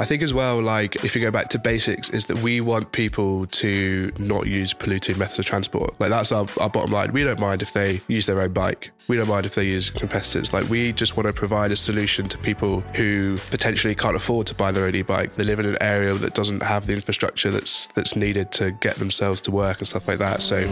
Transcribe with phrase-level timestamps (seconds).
[0.00, 2.90] I think as well, like if you go back to basics, is that we want
[2.90, 5.94] people to not use polluting methods of transport.
[6.00, 7.12] Like that's our, our bottom line.
[7.12, 8.92] We don't mind if they use their own bike.
[9.08, 10.54] We don't mind if they use competitors.
[10.54, 14.54] Like we just want to provide a solution to people who potentially can't afford to
[14.54, 15.34] buy their own e-bike.
[15.34, 18.96] They live in an area that doesn't have the infrastructure that's that's needed to get
[18.96, 20.40] themselves to work and stuff like that.
[20.40, 20.66] So.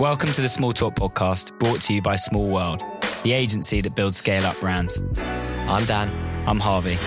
[0.00, 2.82] Welcome to the Small Talk podcast, brought to you by Small World,
[3.22, 5.02] the agency that builds scale up brands.
[5.16, 6.10] I'm Dan.
[6.46, 6.98] I'm Harvey.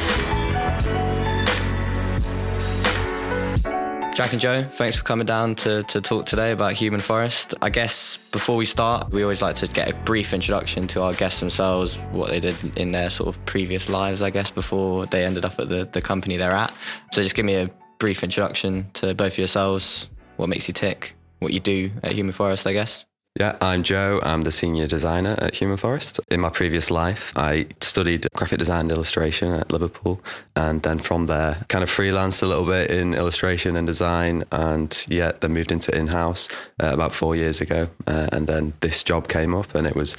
[4.15, 7.55] Jack and Joe, thanks for coming down to, to talk today about Human Forest.
[7.63, 11.13] I guess before we start, we always like to get a brief introduction to our
[11.13, 15.25] guests themselves, what they did in their sort of previous lives, I guess, before they
[15.25, 16.71] ended up at the, the company they're at.
[17.11, 21.16] So just give me a brief introduction to both of yourselves, what makes you tick,
[21.39, 23.05] what you do at Human Forest, I guess.
[23.39, 24.19] Yeah, I'm Joe.
[24.21, 26.19] I'm the senior designer at Human Forest.
[26.29, 30.21] In my previous life, I studied graphic design and illustration at Liverpool.
[30.55, 34.43] And then from there, kind of freelanced a little bit in illustration and design.
[34.52, 36.47] And yeah, then moved into in house
[36.80, 37.89] uh, about four years ago.
[38.05, 40.15] Uh, and then this job came up, and it was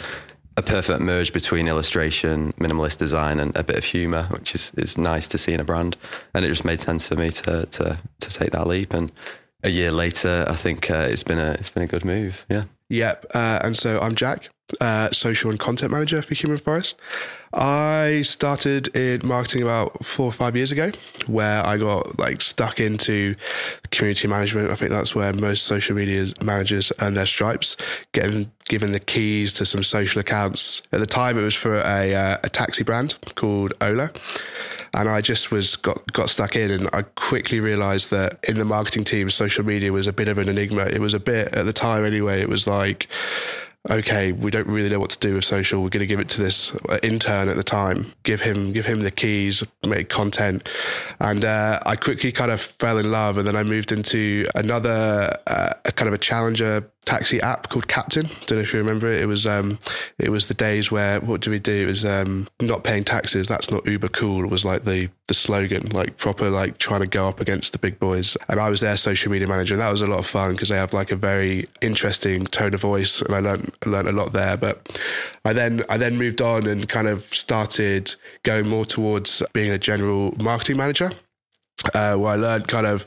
[0.56, 4.98] a perfect merge between illustration, minimalist design, and a bit of humour, which is, is
[4.98, 5.96] nice to see in a brand.
[6.34, 8.92] And it just made sense for me to, to, to take that leap.
[8.92, 9.12] And
[9.65, 12.45] a year later, I think uh, it's been a it's been a good move.
[12.48, 12.65] Yeah.
[12.91, 13.27] Yep.
[13.34, 17.01] Uh, and so I'm Jack, uh, social and content manager for Human Forest.
[17.55, 20.92] I started in marketing about four or five years ago,
[21.27, 23.37] where I got like stuck into
[23.91, 24.70] community management.
[24.70, 27.77] I think that's where most social media managers earn their stripes,
[28.12, 30.83] getting given the keys to some social accounts.
[30.92, 34.11] At the time, it was for a, uh, a taxi brand called Ola
[34.95, 38.64] and I just was got got stuck in, and I quickly realised that in the
[38.64, 40.86] marketing team, social media was a bit of an enigma.
[40.86, 42.41] It was a bit at the time anyway.
[42.41, 43.09] It was like
[43.91, 45.83] okay, we don't really know what to do with social.
[45.83, 48.12] We're going to give it to this intern at the time.
[48.23, 50.69] Give him, give him the keys, make content,
[51.20, 53.36] and uh, I quickly kind of fell in love.
[53.36, 58.27] And then I moved into another, uh, kind of a challenger taxi app called Captain.
[58.47, 59.23] Don't know if you remember it.
[59.23, 59.79] It was um,
[60.19, 61.85] it was the days where what do we do?
[61.85, 63.48] It was um, not paying taxes.
[63.48, 64.45] That's not uber cool.
[64.45, 67.79] It was like the the slogan, like proper like trying to go up against the
[67.79, 68.37] big boys.
[68.48, 70.69] And I was their social media manager, and that was a lot of fun because
[70.69, 74.33] they have like a very interesting tone of voice, and I learned learned a lot
[74.33, 74.57] there.
[74.57, 74.98] But
[75.45, 79.79] I then I then moved on and kind of started going more towards being a
[79.79, 81.11] general marketing manager
[81.95, 83.06] uh, where I learned kind of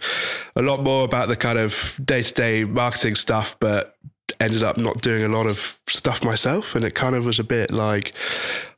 [0.56, 3.96] a lot more about the kind of day to day marketing stuff, but
[4.40, 6.76] ended up not doing a lot of stuff myself.
[6.76, 8.14] And it kind of was a bit like,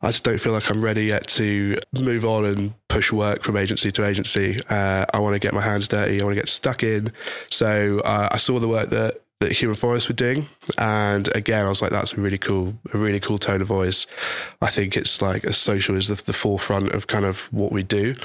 [0.01, 3.57] I just don't feel like I'm ready yet to move on and push work from
[3.57, 4.61] agency to agency.
[4.69, 6.21] Uh, I want to get my hands dirty.
[6.21, 7.11] I want to get stuck in.
[7.49, 10.50] So uh, I saw the work that that Human Forest were doing.
[10.77, 14.05] And again, I was like, that's a really cool, a really cool tone of voice.
[14.61, 17.81] I think it's like a social is the, the forefront of kind of what we
[17.81, 18.16] do.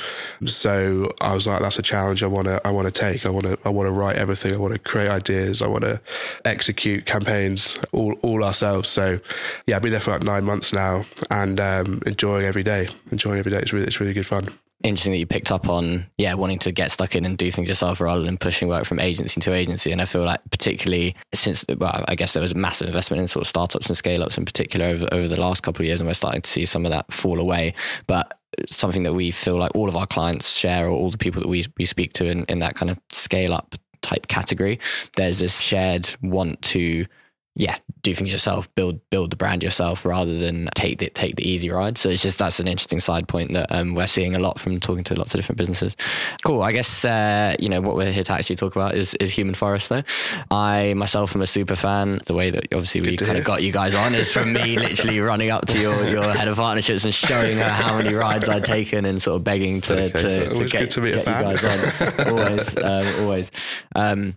[0.44, 3.26] So I was like, that's a challenge I want to, I want to take.
[3.26, 4.54] I want to, I want to write everything.
[4.54, 5.62] I want to create ideas.
[5.62, 6.00] I want to
[6.44, 8.88] execute campaigns all, all ourselves.
[8.88, 9.20] So
[9.68, 13.38] yeah, I've been there for like nine months now and um, enjoying every day, enjoying
[13.38, 13.58] every day.
[13.58, 14.48] It's really, it's really good fun
[14.84, 17.68] interesting that you picked up on yeah wanting to get stuck in and do things
[17.68, 19.90] yourself rather than pushing work from agency to agency.
[19.90, 23.26] And i feel like particularly since well i guess there was a massive investment in
[23.26, 26.00] sort of startups and scale ups in particular over, over the last couple of years
[26.00, 27.74] and we're starting to see some of that fall away.
[28.06, 31.40] But something that we feel like all of our clients share or all the people
[31.40, 34.78] that we, we speak to in, in that kind of scale up type category
[35.16, 37.06] there's this shared want to
[37.56, 41.48] yeah, do things yourself, build build the brand yourself rather than take the take the
[41.48, 41.96] easy ride.
[41.96, 44.80] So it's just that's an interesting side point that um, we're seeing a lot from
[44.80, 45.96] talking to lots of different businesses.
[46.44, 46.62] Cool.
[46.62, 49.54] I guess uh, you know what we're here to actually talk about is is Human
[49.54, 50.02] Forest though.
[50.50, 52.18] I myself am a super fan.
[52.26, 55.20] The way that obviously we kind of got you guys on is from me literally
[55.20, 58.64] running up to your your head of partnerships and showing her how many rides I'd
[58.64, 61.24] taken and sort of begging to okay, to, so to, get, to, to get you
[61.24, 62.36] guys on.
[62.36, 63.50] always, um, always.
[63.94, 64.36] Um,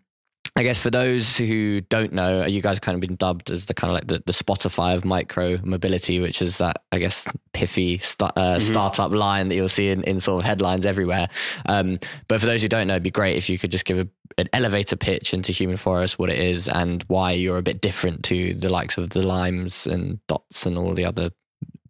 [0.58, 3.68] I guess for those who don't know, you guys have kind of been dubbed as
[3.68, 7.28] the kind of like the, the Spotify of micro mobility, which is that, I guess,
[7.54, 8.60] pithy st- uh, mm-hmm.
[8.60, 11.28] startup line that you'll see in, in sort of headlines everywhere.
[11.68, 14.00] Um, but for those who don't know, it'd be great if you could just give
[14.00, 14.08] a,
[14.40, 18.24] an elevator pitch into Human Forest, what it is, and why you're a bit different
[18.24, 21.30] to the likes of the Limes and Dotts and all the other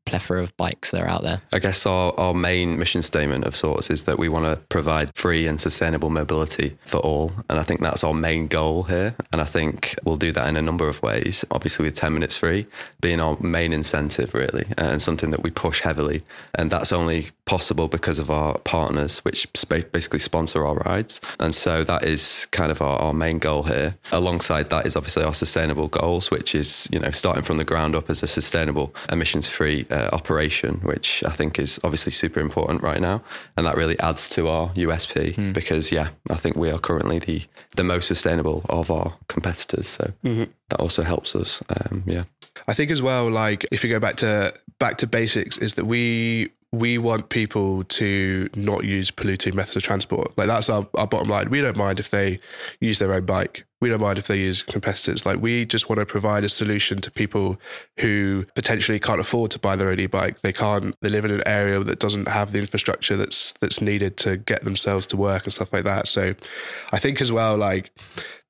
[0.08, 1.40] plethora of bikes that are out there.
[1.54, 5.14] I guess our, our main mission statement of sorts is that we want to provide
[5.16, 7.34] free and sustainable mobility for all.
[7.50, 9.16] And I think that's our main goal here.
[9.32, 11.44] And I think we'll do that in a number of ways.
[11.52, 12.66] Obviously, with 10 minutes free
[13.02, 16.24] being our main incentive, really, uh, and something that we push heavily.
[16.56, 19.48] And that's only possible because of our partners, which
[19.92, 21.20] basically sponsor our rides.
[21.40, 23.96] And so that is kind of our, our main goal here.
[24.12, 27.96] Alongside that is obviously our sustainable goals, which is, you know, starting from the ground
[27.96, 32.40] up as a sustainable emissions free uh, uh, operation, which I think is obviously super
[32.40, 33.24] important right now.
[33.56, 35.54] And that really adds to our USP mm.
[35.54, 37.42] because, yeah, I think we are currently the,
[37.76, 39.88] the most sustainable of our competitors.
[39.88, 40.52] So mm-hmm.
[40.70, 41.64] that also helps us.
[41.70, 42.24] Um, yeah.
[42.68, 45.86] I think as well, like if you go back to back to basics, is that
[45.86, 50.38] we we want people to not use polluting methods of transport.
[50.38, 51.50] Like that's our, our bottom line.
[51.50, 52.40] We don't mind if they
[52.82, 53.66] use their own bike.
[53.80, 55.26] We don't mind if they use competitors.
[55.26, 57.60] Like we just want to provide a solution to people
[58.00, 60.42] who potentially can't afford to buy their own e-bike.
[60.42, 60.96] They can't.
[61.02, 64.64] They live in an area that doesn't have the infrastructure that's that's needed to get
[64.64, 66.08] themselves to work and stuff like that.
[66.08, 66.34] So,
[66.92, 67.92] I think as well, like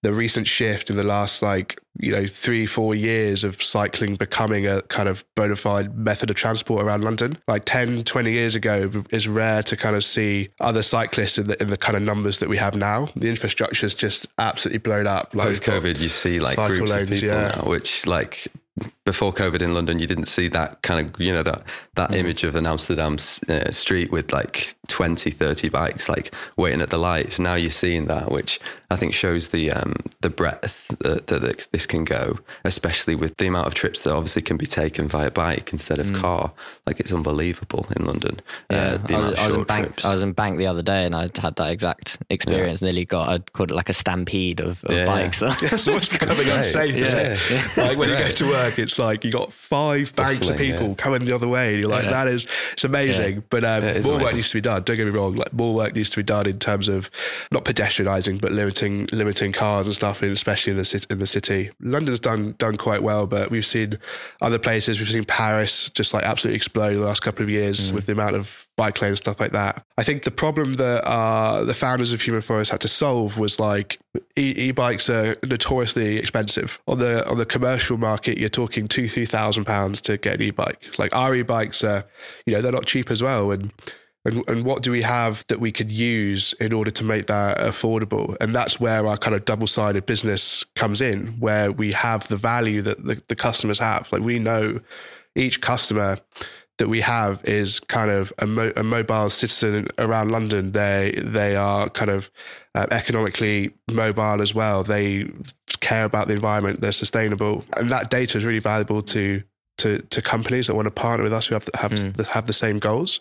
[0.03, 4.67] the recent shift in the last like you know three four years of cycling becoming
[4.67, 7.37] a kind of bona fide method of transport around london.
[7.47, 11.61] Like 10 20 years ago is rare to kind of see other cyclists in the
[11.61, 13.09] in the kind of numbers that we have now.
[13.15, 15.33] The infrastructure is just absolutely blown up.
[15.33, 17.51] Like post covid you see like groups lanes, of people yeah.
[17.55, 18.47] now which like
[19.05, 21.63] before COVID in London, you didn't see that kind of, you know, that,
[21.95, 22.15] that mm.
[22.15, 26.97] image of an Amsterdam uh, street with like 20, 30 bikes, like waiting at the
[26.97, 27.39] lights.
[27.39, 28.59] Now you're seeing that, which
[28.91, 33.47] I think shows the, um, the breadth that, that, this can go, especially with the
[33.47, 36.15] amount of trips that obviously can be taken via bike instead of mm.
[36.15, 36.51] car.
[36.85, 38.39] Like it's unbelievable in London.
[38.69, 38.97] Uh, yeah.
[39.09, 41.15] Uh, I, was, I, was in Bank, I was in Bank the other day and
[41.15, 42.81] I had that exact experience.
[42.81, 42.87] Yeah.
[42.87, 45.05] Nearly got, I called it like a stampede of, of yeah.
[45.05, 45.37] bikes.
[45.37, 46.95] so it's becoming unsafe.
[46.95, 47.37] Yeah.
[47.77, 50.95] Like when you go to work, it's like you got five banks of people yeah.
[50.95, 51.73] coming the other way.
[51.73, 52.11] And you're like, yeah.
[52.11, 53.35] that is, it's amazing.
[53.35, 53.41] Yeah.
[53.49, 54.19] But um, more amazing.
[54.19, 54.83] work needs to be done.
[54.83, 55.33] Don't get me wrong.
[55.33, 57.09] Like more work needs to be done in terms of
[57.51, 61.07] not pedestrianising, but limiting limiting cars and stuff, especially in the city.
[61.09, 63.97] In the city, London's done done quite well, but we've seen
[64.41, 64.99] other places.
[64.99, 67.95] We've seen Paris just like absolutely explode in the last couple of years mm.
[67.95, 69.83] with the amount of bike lanes, stuff like that.
[69.97, 73.59] I think the problem that uh, the founders of Human Forest had to solve was
[73.59, 73.99] like
[74.37, 78.37] e- bikes are notoriously expensive on the on the commercial market.
[78.37, 80.97] You're talking two three thousand pounds to get an e-bike.
[80.97, 82.05] Like our e-bikes are,
[82.45, 83.71] you know, they're not cheap as well, and.
[84.25, 87.59] And, and what do we have that we could use in order to make that
[87.59, 88.35] affordable?
[88.41, 92.35] And that's where our kind of double sided business comes in, where we have the
[92.35, 94.11] value that the, the customers have.
[94.11, 94.81] Like we know
[95.35, 96.17] each customer
[96.77, 100.71] that we have is kind of a, mo- a mobile citizen around London.
[100.71, 102.29] They they are kind of
[102.75, 104.83] uh, economically mobile as well.
[104.83, 105.29] They
[105.79, 106.81] care about the environment.
[106.81, 109.43] They're sustainable, and that data is really valuable to
[109.77, 112.25] to, to companies that want to partner with us who have the, have, mm.
[112.25, 113.19] have the same goals.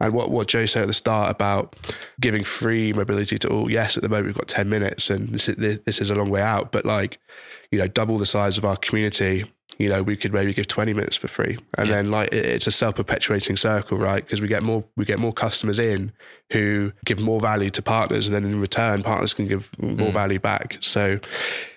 [0.00, 1.76] And what, what Joe said at the start about
[2.20, 5.48] giving free mobility to all, yes, at the moment we've got 10 minutes and this
[5.48, 7.18] is, this is a long way out, but like,
[7.70, 9.44] you know, double the size of our community
[9.78, 11.56] you know, we could maybe give 20 minutes for free.
[11.78, 11.96] And yeah.
[11.96, 14.24] then like it's a self-perpetuating circle, right?
[14.24, 16.12] Because we get more we get more customers in
[16.52, 20.12] who give more value to partners and then in return partners can give more mm.
[20.12, 20.78] value back.
[20.80, 21.18] So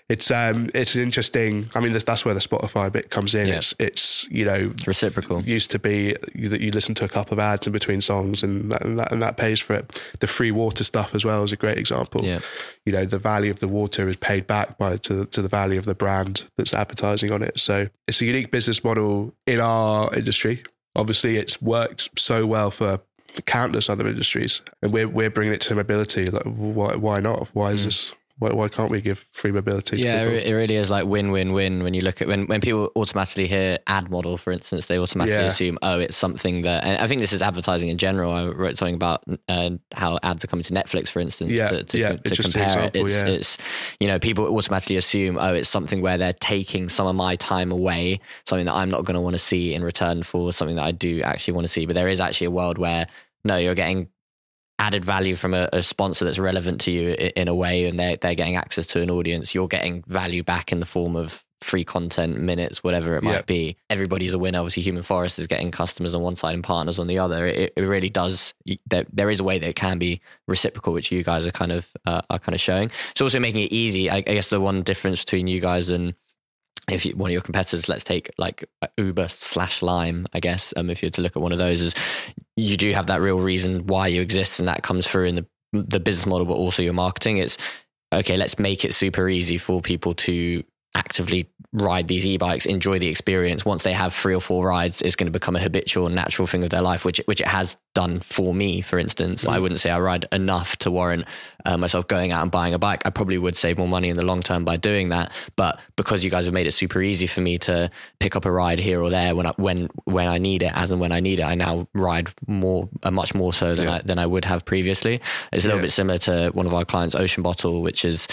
[0.08, 1.70] it's um it's interesting.
[1.74, 3.48] I mean, that's, that's where the Spotify bit comes in.
[3.48, 3.56] Yeah.
[3.56, 5.42] It's it's you know reciprocal.
[5.42, 8.72] Used to be that you listen to a couple of ads in between songs, and
[8.72, 10.02] that, and that, and that pays for it.
[10.20, 12.24] The free water stuff as well is a great example.
[12.24, 12.40] Yeah.
[12.86, 15.80] You know, the value of the water is paid back by to to the value
[15.80, 17.60] of the brand that's advertising on it.
[17.60, 20.64] So it's a unique business model in our industry.
[20.96, 23.00] Obviously, it's worked so well for
[23.48, 26.30] countless other industries, and we're we're bringing it to mobility.
[26.30, 27.50] Like, why why not?
[27.54, 27.86] Why is mm.
[27.86, 28.14] this?
[28.38, 29.98] Why, why can't we give free mobility?
[29.98, 32.92] Yeah, it really is like win win win when you look at when when people
[32.98, 35.48] automatically hear ad model, for instance, they automatically yeah.
[35.48, 36.84] assume oh it's something that.
[36.84, 38.34] And I think this is advertising in general.
[38.34, 41.84] I wrote something about uh, how ads are coming to Netflix, for instance, yeah, to,
[41.84, 43.06] to, yeah, to compare example, it.
[43.06, 43.58] It's, it's
[44.02, 47.72] you know people automatically assume oh it's something where they're taking some of my time
[47.72, 50.84] away, something that I'm not going to want to see in return for something that
[50.86, 51.86] I do actually want to see.
[51.86, 53.08] But there is actually a world where
[53.46, 54.10] no, you're getting
[54.80, 58.18] added value from a, a, sponsor that's relevant to you in a way and they're,
[58.18, 59.56] they're getting access to an audience.
[59.56, 63.46] You're getting value back in the form of free content minutes whatever it might yep.
[63.48, 63.78] be.
[63.90, 64.60] Everybody's a winner.
[64.60, 67.48] Obviously human forest is getting customers on one side and partners on the other.
[67.48, 68.54] It, it really does
[68.88, 71.72] there, there is a way that it can be reciprocal which you guys are kind
[71.72, 72.92] of uh, are kind of showing.
[73.12, 74.10] It's also making it easy.
[74.10, 76.14] I, I guess the one difference between you guys and
[76.90, 78.66] if you, one of your competitors, let's take like
[78.98, 81.96] Uber slash Lime, I guess, um, if you're to look at one of those, is
[82.56, 85.46] you do have that real reason why you exist, and that comes through in the
[85.74, 87.38] the business model, but also your marketing.
[87.38, 87.58] It's
[88.14, 88.38] okay.
[88.38, 90.64] Let's make it super easy for people to
[90.96, 93.66] actively ride these e-bikes, enjoy the experience.
[93.66, 96.64] Once they have three or four rides, it's going to become a habitual, natural thing
[96.64, 98.82] of their life, which which it has done for me.
[98.82, 99.50] For instance, mm.
[99.50, 101.26] I wouldn't say I ride enough to warrant
[101.66, 103.06] uh, myself going out and buying a bike.
[103.06, 106.24] I probably would save more money in the long term by doing that, but because
[106.24, 109.02] you guys have made it super easy for me to pick up a ride here
[109.02, 111.44] or there when I, when when I need it, as and when I need it,
[111.44, 113.96] I now ride more, uh, much more so than yeah.
[113.96, 115.22] I, than I would have previously.
[115.52, 115.88] It's a little yeah.
[115.88, 118.28] bit similar to one of our clients, Ocean Bottle, which is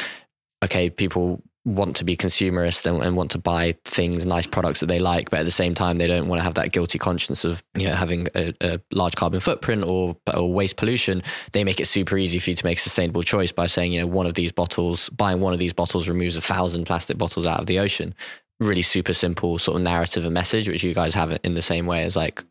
[0.63, 0.91] okay.
[0.91, 4.99] People want to be consumerist and, and, want to buy things, nice products that they
[4.99, 7.63] like, but at the same time, they don't want to have that guilty conscience of
[7.75, 11.23] you know having a, a, large carbon footprint or, or waste pollution.
[11.53, 14.01] They make it super easy for you to make a sustainable choice by saying you
[14.01, 17.47] know one of these bottles, buying one of these bottles removes a thousand plastic bottles
[17.47, 18.15] out of the ocean.
[18.59, 21.87] Really super simple sort of narrative and message, which you guys have in the same
[21.87, 22.43] way as like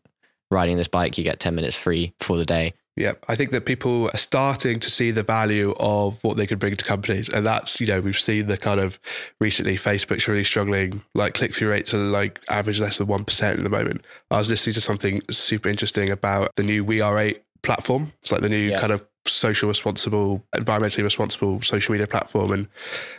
[0.50, 2.72] riding this bike, you get ten minutes free for the day.
[2.96, 6.58] Yeah, I think that people are starting to see the value of what they can
[6.58, 7.28] bring to companies.
[7.30, 8.98] And that's, you know, we've seen the kind of
[9.40, 13.62] recently Facebook's really struggling, like click through rates are like average less than 1% at
[13.62, 14.04] the moment.
[14.30, 18.12] I was listening to something super interesting about the new We Are 8 platform.
[18.20, 18.80] It's like the new yeah.
[18.80, 22.50] kind of social responsible, environmentally responsible social media platform.
[22.52, 22.68] And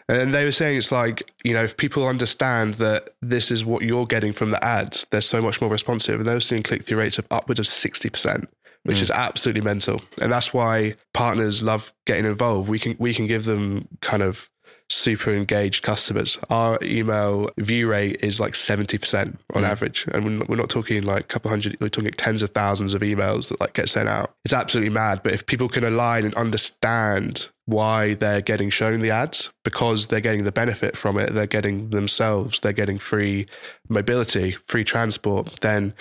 [0.08, 3.82] and they were saying it's like, you know, if people understand that this is what
[3.82, 6.20] you're getting from the ads, they're so much more responsive.
[6.20, 8.48] And they're seeing click through rates of upwards of 60%
[8.84, 9.04] which mm.
[9.04, 10.02] is absolutely mental.
[10.22, 12.70] And that's why partners love getting involved.
[12.70, 14.50] We can we can give them kind of
[14.90, 16.38] super engaged customers.
[16.50, 19.68] Our email view rate is like 70% on mm.
[19.68, 20.06] average.
[20.12, 23.50] And we're not talking like a couple hundred, we're talking tens of thousands of emails
[23.50, 24.36] that like get sent out.
[24.46, 25.22] It's absolutely mad.
[25.24, 30.20] But if people can align and understand why they're getting shown the ads, because they're
[30.20, 33.48] getting the benefit from it, they're getting themselves, they're getting free
[33.90, 35.94] mobility, free transport, then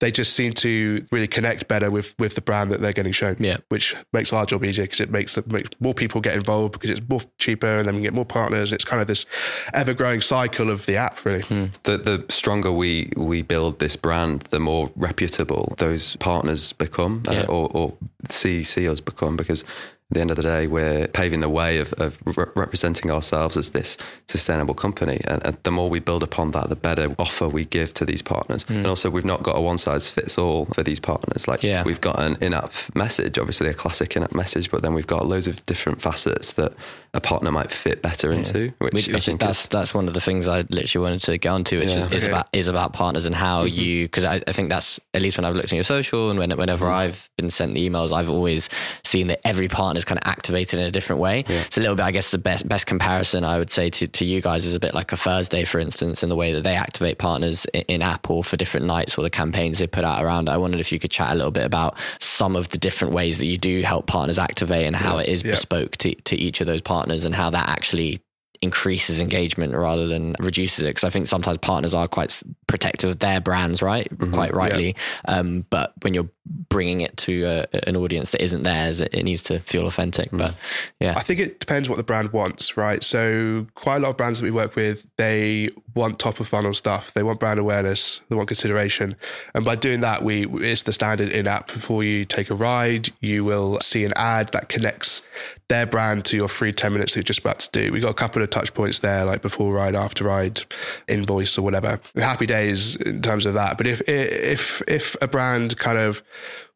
[0.00, 3.36] they just seem to really connect better with with the brand that they're getting shown.
[3.38, 6.72] Yeah, which makes our job easier because it makes, the, makes more people get involved
[6.72, 8.72] because it's more cheaper and then we get more partners.
[8.72, 9.26] It's kind of this
[9.74, 11.42] ever growing cycle of the app, really.
[11.42, 11.66] Hmm.
[11.84, 17.32] The the stronger we we build this brand, the more reputable those partners become, uh,
[17.32, 17.40] yeah.
[17.42, 17.94] uh, or, or
[18.28, 19.64] see see us become because
[20.10, 23.56] at the end of the day, we're paving the way of, of re- representing ourselves
[23.56, 25.20] as this sustainable company.
[25.24, 28.20] And, and, the more we build upon that, the better offer we give to these
[28.20, 28.64] partners.
[28.64, 28.76] Mm.
[28.78, 31.46] And also, we've not got a one size fits all for these partners.
[31.46, 31.84] Like, yeah.
[31.84, 35.06] we've got an in app message, obviously a classic in app message, but then we've
[35.06, 36.72] got loads of different facets that
[37.12, 38.72] a partner might fit better into.
[38.78, 41.48] Which, which, which that's is, that's one of the things I literally wanted to get
[41.48, 42.06] onto, which yeah.
[42.06, 43.80] is, is about is about partners and how mm-hmm.
[43.80, 46.38] you because I, I, think that's at least when I've looked at your social and
[46.38, 46.94] when, whenever mm-hmm.
[46.94, 48.68] I've been sent the emails, I've always
[49.04, 51.44] seen that every partner is kind of activated in a different way.
[51.48, 51.62] Yeah.
[51.62, 54.24] It's a little bit, I guess, the best best comparison I would say to to
[54.24, 56.76] you guys is a bit like a Thursday, for instance, in the way that they
[56.76, 60.22] activate partners in, in app or for different nights or the campaigns they put out
[60.22, 60.48] around.
[60.48, 63.38] I wondered if you could chat a little bit about some of the different ways
[63.38, 65.22] that you do help partners activate and how yeah.
[65.22, 68.20] it is bespoke to, to each of those partners and how that actually
[68.62, 70.88] increases engagement rather than reduces it.
[70.88, 74.08] Because I think sometimes partners are quite protective of their brands right?
[74.10, 74.96] Mm-hmm, quite rightly.
[75.26, 75.38] Yeah.
[75.38, 76.28] um, but when you're
[76.68, 80.30] bringing it to a, an audience that isn't theirs it, it needs to feel authentic.
[80.30, 80.38] Mm.
[80.38, 80.56] but
[81.00, 81.14] yeah.
[81.16, 83.02] I think it depends what the brand wants right?
[83.02, 86.74] So quite a lot of brands that we work with they want top of funnel
[86.74, 89.16] stuff they want brand awareness they want consideration
[89.54, 93.08] and by doing that we it's the standard in app before you take a ride
[93.20, 95.22] you will see an ad that connects
[95.70, 97.92] their brand to your free 10 minutes that you're just about to do.
[97.92, 100.62] We got a couple of touch points there, like before ride, after ride,
[101.06, 102.00] invoice or whatever.
[102.16, 103.78] Happy days in terms of that.
[103.78, 106.22] But if if if a brand kind of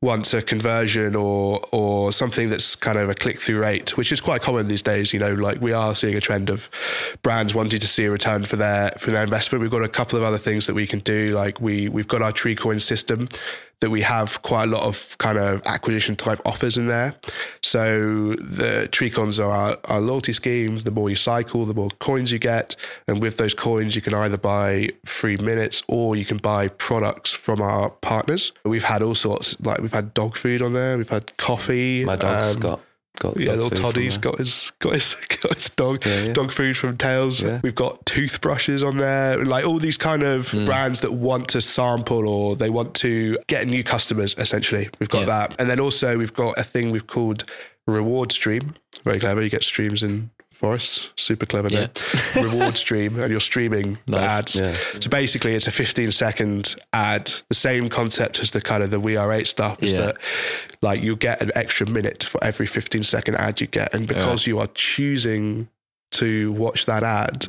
[0.04, 4.20] wants a conversion or or something that's kind of a click through rate, which is
[4.20, 5.12] quite common these days.
[5.12, 6.70] You know, like we are seeing a trend of
[7.22, 9.62] brands wanting to see a return for their for their investment.
[9.62, 11.28] We've got a couple of other things that we can do.
[11.28, 13.28] Like we we've got our Treecoin system
[13.80, 17.14] that we have quite a lot of kind of acquisition type offers in there.
[17.62, 20.84] So the Treecoins are our, our loyalty schemes.
[20.84, 22.76] The more you cycle, the more coins you get.
[23.06, 27.32] And with those coins, you can either buy free minutes or you can buy products
[27.32, 28.52] from our partners.
[28.64, 32.04] We've had all sorts, like we've had dog food on there, we've had coffee.
[32.04, 32.80] My dog's um, got
[33.20, 36.32] Got yeah, little Toddy's got his got his got his dog yeah, yeah.
[36.32, 37.42] dog food from Tails.
[37.42, 37.60] Yeah.
[37.62, 40.66] We've got toothbrushes on there, like all these kind of mm.
[40.66, 44.34] brands that want to sample or they want to get new customers.
[44.36, 47.44] Essentially, we've got that, and then also we've got a thing we've called
[47.86, 48.74] reward stream.
[49.04, 49.42] Very clever.
[49.42, 51.10] You get streams in forests.
[51.16, 51.88] Super clever yeah.
[52.36, 54.54] Reward stream, and you're streaming nice.
[54.54, 54.84] the ads.
[54.94, 55.00] Yeah.
[55.00, 57.30] So basically, it's a 15 second ad.
[57.48, 60.06] The same concept as the kind of the We Are Eight stuff is yeah.
[60.06, 60.16] that
[60.80, 64.46] like you get an extra minute for every 15 second ad you get, and because
[64.46, 65.68] you are choosing
[66.12, 67.46] to watch that ad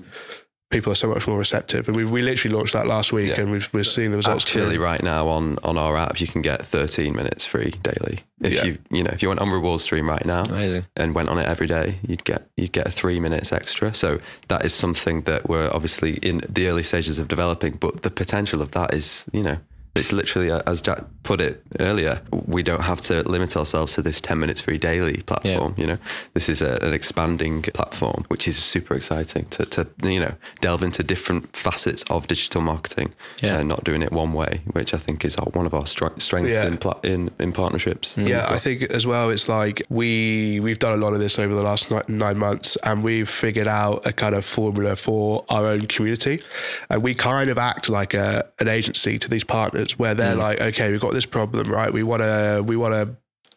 [0.71, 1.87] people are so much more receptive.
[1.87, 3.41] And we, we literally launched that last week Yeah.
[3.41, 4.45] and we've, we're seeing the results.
[4.45, 8.19] Actually, right now on on our app, you can get 13 minutes free daily.
[8.41, 8.63] If Yeah.
[8.65, 10.85] you you know if you went on reward stream right now Amazing.
[10.97, 13.93] and went on it every day, you'd get you'd get three minutes extra.
[13.93, 14.19] So
[14.49, 17.73] that is something that we're obviously in the early stages of developing.
[17.77, 19.57] But the potential of that is you know
[19.95, 22.21] it's literally uh, as Jack put it earlier.
[22.45, 25.73] We don't have to limit ourselves to this 10 minutes free daily platform.
[25.77, 25.97] You know,
[26.33, 30.83] this is a, an expanding platform, which is super exciting to, to you know delve
[30.83, 33.59] into different facets of digital marketing Yeah.
[33.59, 36.07] and not doing it one way, which I think is our, one of our str-
[36.17, 36.67] strengths Yeah.
[36.67, 38.17] in, pla- in in partnerships.
[38.17, 39.29] Yeah, I think as well.
[39.29, 42.75] It's like we we've done a lot of this over the last ni- nine months,
[42.83, 46.41] and we've figured out a kind of formula for our own community,
[46.89, 50.41] and we kind of act like a an agency to these partners, where they're mm.
[50.41, 51.91] like, okay, we've got this problem, right?
[51.91, 53.15] We want to we want to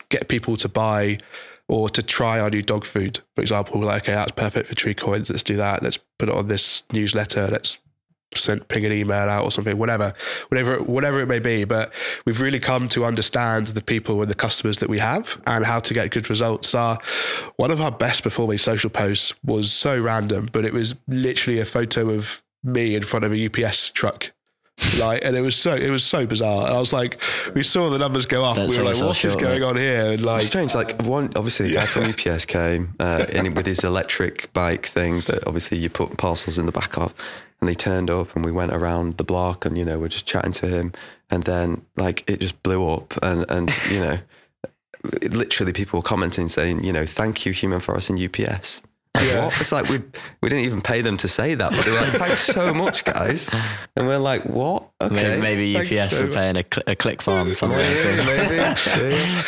[0.09, 1.19] get people to buy
[1.69, 3.79] or to try our new dog food, for example.
[3.79, 5.29] We're like, okay, that's perfect for Tree Coins.
[5.29, 5.83] Let's do that.
[5.83, 7.47] Let's put it on this newsletter.
[7.49, 7.79] Let's
[8.35, 10.15] send ping an email out or something, whatever,
[10.49, 11.65] whatever, whatever it may be.
[11.65, 11.93] But
[12.25, 15.81] we've really come to understand the people and the customers that we have and how
[15.81, 16.75] to get good results.
[16.75, 16.99] Our
[17.57, 21.65] one of our best performing social posts was so random, but it was literally a
[21.65, 24.33] photo of me in front of a UPS truck.
[24.99, 26.67] Like, and it was so it was so bizarre.
[26.67, 27.21] And I was like,
[27.55, 28.57] we saw the numbers go up.
[28.57, 29.67] Don't we were like, yourself what is short, going mate.
[29.67, 30.13] on here?
[30.13, 30.75] And like, strange.
[30.75, 35.21] Like one, obviously, the guy from UPS came uh, in with his electric bike thing
[35.23, 37.13] that obviously you put parcels in the back of,
[37.61, 40.27] and they turned up, and we went around the block, and you know we're just
[40.27, 40.93] chatting to him,
[41.31, 44.19] and then like it just blew up, and and you know,
[45.31, 48.83] literally people were commenting saying, you know, thank you, Human Forest and UPS.
[49.19, 49.61] Like, What?
[49.61, 49.99] It's like we
[50.43, 53.05] we didn't even pay them to say that, but they were like, "Thanks so much,
[53.05, 53.51] guys,"
[53.97, 54.91] and we're like, "What?
[55.01, 57.79] Okay, Maybe, maybe UPS so were playing a, cl- a click farm somewhere.
[57.79, 58.55] Maybe, maybe.
[58.59, 58.75] Yeah.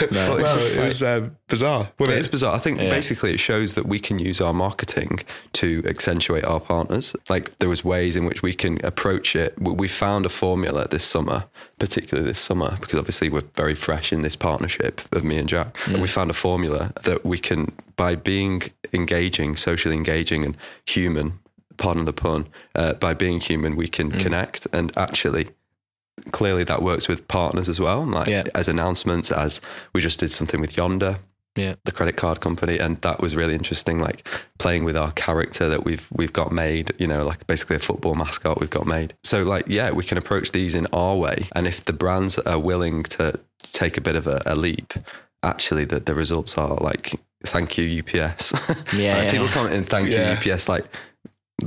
[0.00, 1.80] But it's well, just it like- was um, bizarre.
[1.98, 2.54] Well, wasn't it is bizarre.
[2.54, 5.20] I think basically it shows that we can use our marketing
[5.54, 7.14] to accentuate our partners.
[7.28, 9.54] Like there was ways in which we can approach it.
[9.60, 11.44] We we found a formula this summer,
[11.78, 15.76] particularly this summer, because obviously we're very fresh in this partnership of me and Jack.
[15.86, 21.38] And we found a formula that we can, by being engaging, socially engaging and human,
[21.76, 25.48] pardon the pun, uh, by being human, we can connect and actually
[26.32, 28.04] clearly that works with partners as well.
[28.04, 28.44] Like Yeah.
[28.54, 29.60] as announcements, as
[29.94, 31.18] we just did something with Yonder,
[31.56, 31.74] Yeah.
[31.84, 33.98] the credit card company, and that was really interesting.
[33.98, 34.26] Like
[34.58, 36.92] playing with our character that we've we've got made.
[36.98, 39.14] You know, like basically a football mascot we've got made.
[39.24, 42.58] So like, yeah, we can approach these in our way, and if the brands are
[42.58, 44.94] willing to take a bit of a, a leap,
[45.42, 47.12] actually, the the results are like,
[47.44, 48.52] thank you UPS.
[48.94, 49.30] Yeah, Like, yeah.
[49.30, 50.40] people commenting, thank Yeah.
[50.44, 50.68] you UPS.
[50.68, 50.84] Like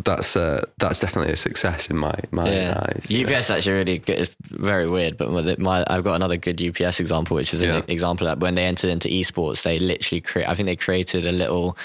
[0.04, 3.10] that's uh, that's definitely a success in my my Yeah, eyes.
[3.10, 3.20] know.
[3.38, 4.20] UPS actually really good.
[4.20, 7.70] It's very weird, but it- my I've got another good UPS example, which is an
[7.70, 7.82] Yeah.
[7.88, 10.48] example that when they entered into esports, they literally create.
[10.50, 11.78] I think they created a little.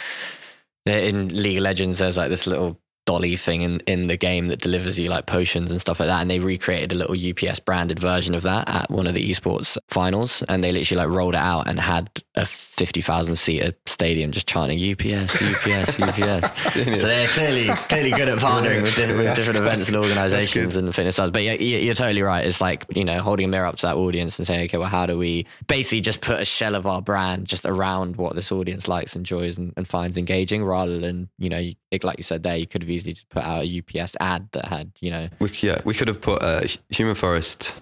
[0.86, 4.60] In League of Legends, there's like this little dolly thing in, in the game that
[4.60, 6.20] delivers you like potions and stuff like that.
[6.20, 9.78] And they recreated a little UPS branded version of that at one of the esports
[9.88, 10.42] finals.
[10.50, 14.78] And they literally like rolled it out and had a 50,000 seater stadium just chanting
[14.78, 16.74] UPS, UPS, UPS.
[17.00, 20.94] So they're clearly clearly good at partnering with different, with different events and organizations and
[20.94, 21.32] fitness stuff.
[21.32, 22.44] But yeah, you- you're totally right.
[22.46, 24.88] It's like, you know, holding a mirror up to that audience and saying, okay, well,
[24.88, 28.52] how do we basically just put a shell of our brand just around what this
[28.52, 32.42] audience likes, enjoys, and, and finds engaging rather than, you know, you- like you said
[32.42, 35.28] there, you could have easily just put out a UPS ad that had, you know,
[35.38, 37.72] We, yeah, we could have put a Human Forest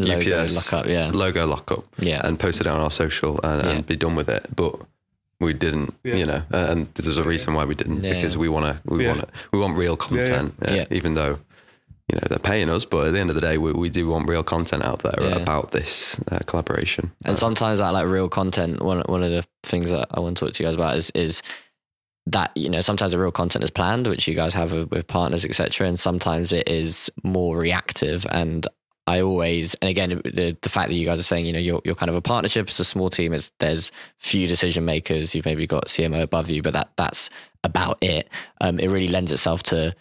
[0.00, 0.86] logo UPS lockup.
[0.90, 1.10] Yeah.
[1.12, 2.20] logo lockup Yeah.
[2.26, 3.70] and posted it on our social and, Yeah.
[3.70, 4.46] and be done with it.
[4.54, 4.74] But
[5.40, 8.14] we didn't, you know, uh, and there's a reason why we didn't Yeah.
[8.14, 9.10] because we want to, we Yeah.
[9.14, 10.84] want to, we want real content, uh, Yeah.
[10.90, 11.38] even though.
[12.12, 14.06] You know they're paying us, but at the end of the day, we, we do
[14.08, 15.36] want real content out there Yeah.
[15.36, 17.12] about this uh, collaboration.
[17.24, 20.44] And sometimes that like real content, one one of the things that I want to
[20.44, 21.40] talk to you guys about is is
[22.26, 25.44] that you know sometimes the real content is planned, which you guys have with, partners,
[25.44, 25.86] etc.
[25.86, 28.26] And sometimes it is more reactive.
[28.30, 28.66] And
[29.06, 31.82] I always, and again, the the fact that you guys are saying, you know, you're
[31.84, 33.34] you're kind of a partnership, it's a small team.
[33.34, 35.34] It's there's few decision makers.
[35.34, 37.28] You've maybe got CMO above you, but that that's
[37.62, 38.30] about it.
[38.60, 39.94] Um, it really lends itself to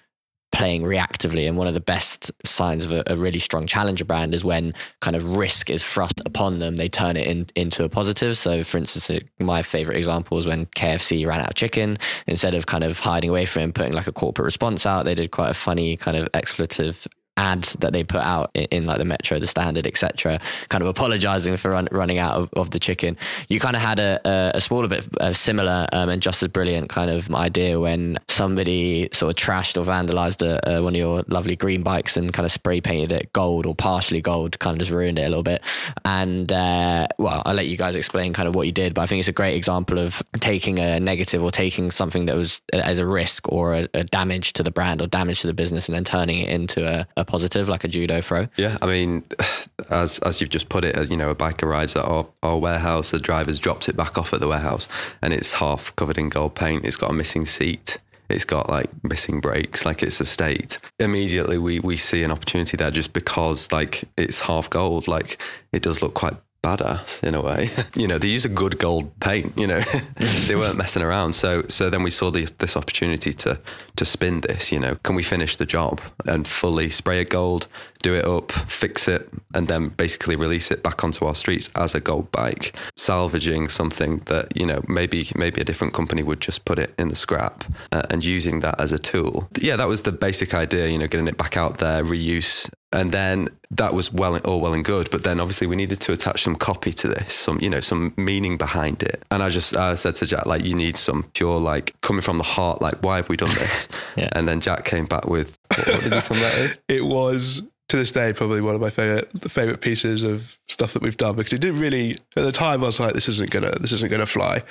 [0.54, 1.48] playing reactively.
[1.48, 4.74] And one of the best signs of a, a really strong challenger brand is when
[5.02, 8.38] kind of risk is thrust upon them, they turn it in, into a positive.
[8.38, 11.98] So, for instance, my favorite example is when KFC ran out of chicken.
[12.28, 15.16] Instead of kind of hiding away from it putting like a corporate response out, they
[15.16, 18.98] did quite a funny kind of expletive ads that they put out in, in like
[18.98, 22.80] the Metro, the Standard, etc., kind of apologizing for run, running out of, of the
[22.80, 23.18] chicken.
[23.50, 26.50] You kind of had a, a, a smaller bit a similar um, and just as
[26.50, 31.24] brilliant kind of idea when somebody sort of trashed or vandalized a, one of your
[31.28, 34.80] lovely green bikes and kind of spray painted it gold or partially gold, kind of
[34.80, 35.64] just ruined it a little bit.
[36.06, 39.06] And uh, well, I'll let you guys explain kind of what you did, but I
[39.06, 43.00] think it's a great example of taking a negative or taking something that was as
[43.00, 46.04] a risk or a damage to the brand or damage to the business and then
[46.04, 48.48] turning it into a, a positive like a judo throw.
[48.56, 49.24] Yeah, I mean,
[49.90, 52.60] as as you've just put it, uh, you know, a biker rides at our, our
[52.60, 54.88] warehouse, the driver's dropped it back off at the warehouse
[55.22, 56.86] and it's half covered in gold paint.
[56.86, 57.98] It's got a missing seat
[58.30, 60.80] it's got like missing brakes, like it's a state.
[61.00, 65.84] Immediately we we see an opportunity there just because like it's half gold, like it
[65.84, 67.70] does look quite badass in a way.
[67.96, 69.54] you know, they use a good gold paint.
[69.58, 69.80] You know,
[70.48, 71.34] they weren't messing around.
[71.34, 73.60] So so then we saw the, this opportunity to
[73.98, 74.72] to spin this.
[74.72, 77.68] You know, can we finish the job and fully spray it gold,
[78.02, 81.94] do it up, fix it, and then basically release it back onto our streets as
[81.94, 86.66] a gold bike, salvaging something that you know maybe maybe a different company would just
[86.66, 89.50] put it in the scrap uh, and using that as a tool.
[89.60, 90.88] Yeah, that was the basic idea.
[90.88, 94.74] You know, getting it back out there, reuse and then that was well all well
[94.74, 97.70] and good but then obviously we needed to attach some copy to this some you
[97.70, 99.22] know some meaning behind it.
[99.32, 102.38] And i just uh, said to jack like you need some pure like coming from
[102.38, 103.88] the heart like why have we done this?
[104.16, 104.30] Yeah.
[104.34, 106.80] and then jack came back with what, what did he come back with?
[106.88, 111.02] It was to this day probably one of my favorite favorite pieces of stuff that
[111.02, 113.72] we've done because it didn't really at the time I was like this isn't gonna
[113.80, 114.64] this isn't gonna fly.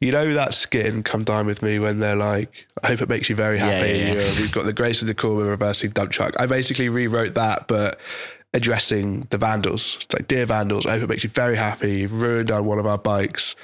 [0.00, 3.28] You know that skin come dine with me when they're like I hope it makes
[3.28, 3.88] you very happy.
[3.88, 4.30] Yeah, yeah, yeah.
[4.38, 6.38] we've got the grace of the core with reversing dump truck.
[6.38, 7.98] I basically rewrote that but
[8.54, 9.98] addressing the vandals.
[10.02, 12.00] It's like dear vandals, I hope it makes you very happy.
[12.00, 13.56] You've ruined on one of our bikes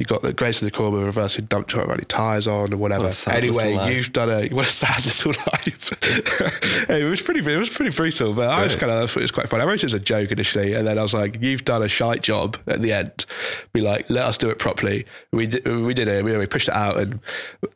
[0.00, 2.76] you got the Grace of the Core with reversing dump truck running tyres on or
[2.76, 3.12] whatever.
[3.28, 6.88] Anyway, you've done a what a sad little life.
[6.90, 9.48] it was pretty it was pretty brutal, but I was kind of it was quite
[9.48, 9.60] fun.
[9.60, 11.88] I wrote it as a joke initially, and then I was like, "You've done a
[11.88, 13.24] shite job." At the end,
[13.72, 16.24] be like, "Let us do it properly." We did we did it.
[16.24, 17.20] We, we pushed it out, and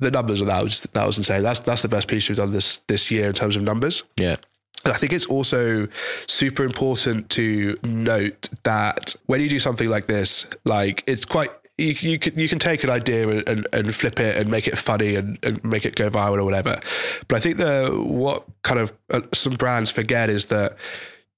[0.00, 1.44] the numbers of that was that was insane.
[1.44, 4.02] That's that's the best piece we've done this this year in terms of numbers.
[4.16, 4.36] Yeah.
[4.84, 5.88] And I think it's also
[6.26, 11.94] super important to note that when you do something like this, like it's quite you,
[12.00, 14.76] you can you can take an idea and, and, and, flip it and make it
[14.76, 16.80] funny and, and make it go viral or whatever.
[17.28, 20.76] But I think the what kind of uh, some brands forget is that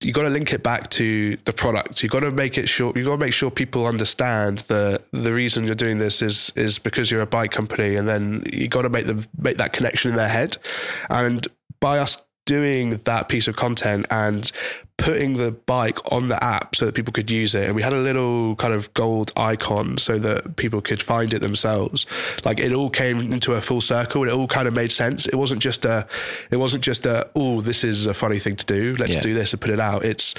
[0.01, 2.03] you got to link it back to the product.
[2.03, 2.93] You got to make it sure.
[2.97, 6.79] You got to make sure people understand that the reason you're doing this is is
[6.79, 10.11] because you're a bike company, and then you got to make them make that connection
[10.11, 10.57] in their head.
[11.11, 11.47] And
[11.81, 14.51] by us doing that piece of content and
[15.01, 17.65] putting the bike on the app so that people could use it.
[17.65, 21.41] And we had a little kind of gold icon so that people could find it
[21.41, 22.05] themselves.
[22.45, 25.27] Like it all came into a full circle and it all kind of made sense.
[25.27, 26.07] It wasn't just a,
[26.51, 28.95] it wasn't just a, oh, this is a funny thing to do.
[28.99, 29.23] Let's yeah.
[29.23, 30.05] do this and put it out.
[30.05, 30.35] It's,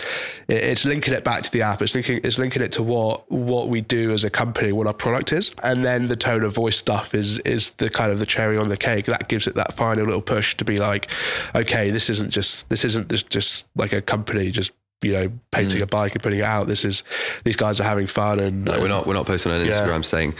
[0.48, 1.82] it's linking it back to the app.
[1.82, 4.94] It's linking, it's linking it to what, what we do as a company, what our
[4.94, 5.52] product is.
[5.64, 8.70] And then the tone of voice stuff is, is the kind of the cherry on
[8.70, 9.06] the cake.
[9.08, 11.10] That gives it that final little push to be like,
[11.56, 15.80] okay, this isn't just, this isn't just, just like a company just you know painting
[15.80, 15.84] mm.
[15.84, 16.68] a bike and putting it out.
[16.68, 17.04] This is
[17.44, 20.02] these guys are having fun and no, we're not we're not posting on Instagram yeah.
[20.02, 20.36] saying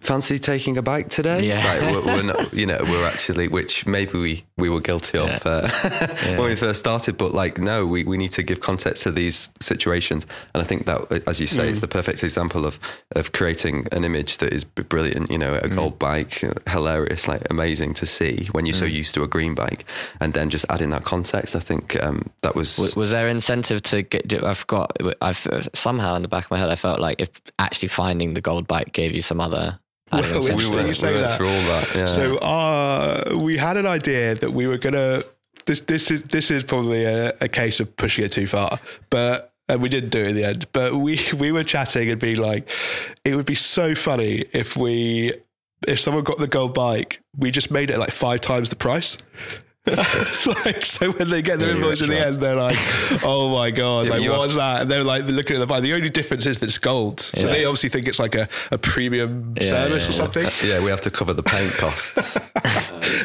[0.00, 1.40] fancy taking a bike today?
[1.42, 1.62] Yeah.
[1.64, 5.46] Like we're, we're, not, you know, we're actually, which maybe we, we were guilty of
[5.46, 5.68] uh,
[6.24, 6.38] yeah.
[6.38, 9.50] when we first started, but like, no, we, we need to give context to these
[9.60, 10.26] situations.
[10.54, 11.70] And I think that, as you say, mm.
[11.70, 12.80] it's the perfect example of,
[13.12, 15.74] of creating an image that is brilliant, you know, a mm.
[15.74, 18.80] gold bike, hilarious, like amazing to see when you're mm.
[18.80, 19.84] so used to a green bike
[20.20, 21.54] and then just adding that context.
[21.54, 22.96] I think um, that was, was.
[22.96, 26.70] Was there incentive to get, I forgot, I've somehow in the back of my head,
[26.70, 29.78] I felt like if actually finding the gold bike gave you some other
[30.12, 31.36] well, we were, you say we that.
[31.36, 31.94] through all that.
[31.94, 32.06] Yeah.
[32.06, 35.22] So uh, we had an idea that we were gonna.
[35.66, 39.52] This this is this is probably a, a case of pushing it too far, but
[39.68, 40.66] and we didn't do it in the end.
[40.72, 42.68] But we we were chatting and being like,
[43.24, 45.32] it would be so funny if we
[45.86, 49.16] if someone got the gold bike, we just made it like five times the price.
[50.64, 52.76] like so when they get their invoice in the end they're like
[53.24, 54.82] oh my god yeah, like what's that?
[54.82, 57.20] And they're like looking at the bike the only difference is that it's gold.
[57.20, 60.46] So they obviously think it's like a, a premium service or something.
[60.64, 62.38] Yeah we have to cover the paint costs.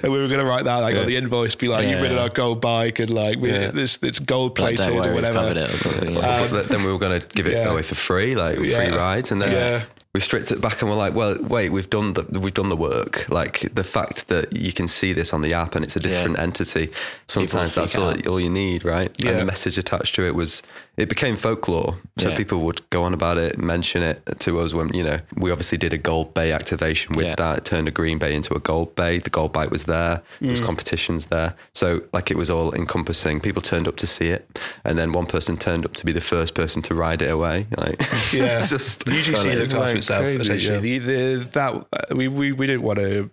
[0.04, 2.18] And we were going to write that like on the invoice be like you've ridden
[2.18, 5.38] our gold bike and like we, this it's gold plated or whatever.
[5.40, 9.32] or um, then we were going to give it away for free like free rides
[9.32, 12.54] and then we stripped it back and we're like, well, wait, we've done the we've
[12.54, 13.28] done the work.
[13.28, 16.38] Like the fact that you can see this on the app and it's a different
[16.38, 16.44] Yeah.
[16.44, 16.90] entity.
[17.28, 19.10] Sometimes that's all, all you need, right?
[19.20, 19.34] And Yeah.
[19.34, 20.62] the message attached to it was
[20.98, 21.96] it became folklore.
[22.18, 22.38] So Yeah.
[22.38, 25.78] people would go on about it, mention it to us when you know we obviously
[25.78, 27.36] did a gold bay activation with Yeah.
[27.36, 27.58] that.
[27.60, 29.20] It turned a green bay into a gold bay.
[29.20, 30.22] The gold bite was there.
[30.40, 31.54] There was competitions there.
[31.74, 33.42] So like it was all encompassing.
[33.42, 34.48] People turned up to see it,
[34.86, 37.68] and then one person turned up to be the first person to ride it away.
[37.78, 38.00] Like
[38.34, 41.00] Yeah, it's just UGC like, looked after itself crazy, essentially.
[41.00, 41.06] The,
[41.38, 43.30] the, that uh, we, we we didn't want to.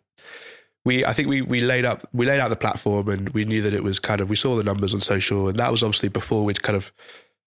[0.85, 3.63] We I think we we laid up we laid out the platform and we knew
[3.63, 6.09] that it was kind of we saw the numbers on social and that was obviously
[6.09, 6.91] before we'd kind of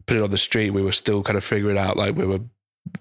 [0.06, 0.72] put it on the street.
[0.72, 2.40] We were still kind of figuring out like we were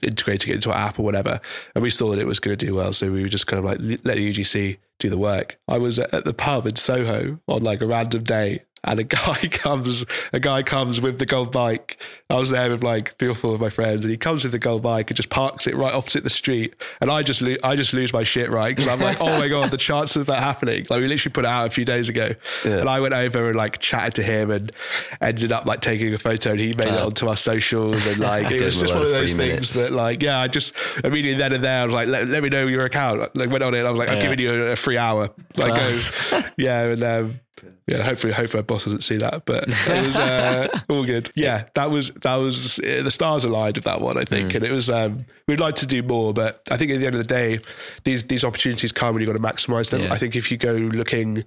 [0.03, 1.40] integrating it into our app or whatever,
[1.75, 2.93] and we saw that it was going to do well.
[2.93, 5.59] So we were just kind of like let the UGC do the work.
[5.69, 8.62] I was at the pub in Soho on like a random day.
[8.85, 12.01] And a guy comes, a guy comes with the gold bike.
[12.31, 14.53] I was there with like three or four of my friends, and he comes with
[14.53, 16.75] the gold bike and just parks it right opposite the street.
[17.01, 18.75] And I just, lo- I just lose my shit, right?
[18.75, 20.87] Because I'm like, oh my god, the chances of that happening!
[20.90, 23.57] Like we literally put it out a few days ago, and I went over and
[23.57, 24.73] like chatted to him and
[25.20, 28.51] ended up like taking a photo, and he made it onto our socials, and like
[28.51, 29.90] it was just one of those free things minutes.
[29.90, 32.49] that like yeah, I just immediately then and there I was like, let, let me
[32.49, 33.35] know your account.
[33.37, 35.31] Like went on it, I was like, I'm giving you a, a free hour.
[35.57, 37.40] Like go, yeah, and um,
[37.87, 41.31] yeah, hopefully, hopefully my boss doesn't see that, but it was uh, all good.
[41.35, 44.64] Yeah, that was that was uh, the stars aligned with that one, I think, and
[44.64, 44.88] it was.
[44.88, 47.61] Um, we'd like to do more, but I think at the end of the day,
[48.05, 50.03] these these opportunities come when you've got to maximize them.
[50.03, 50.12] Yeah.
[50.12, 51.44] I think if you go looking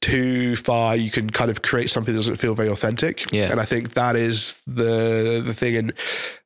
[0.00, 3.32] too far, you can kind of create something that doesn't feel very authentic.
[3.32, 3.50] Yeah.
[3.50, 5.76] And I think that is the the thing.
[5.76, 5.92] And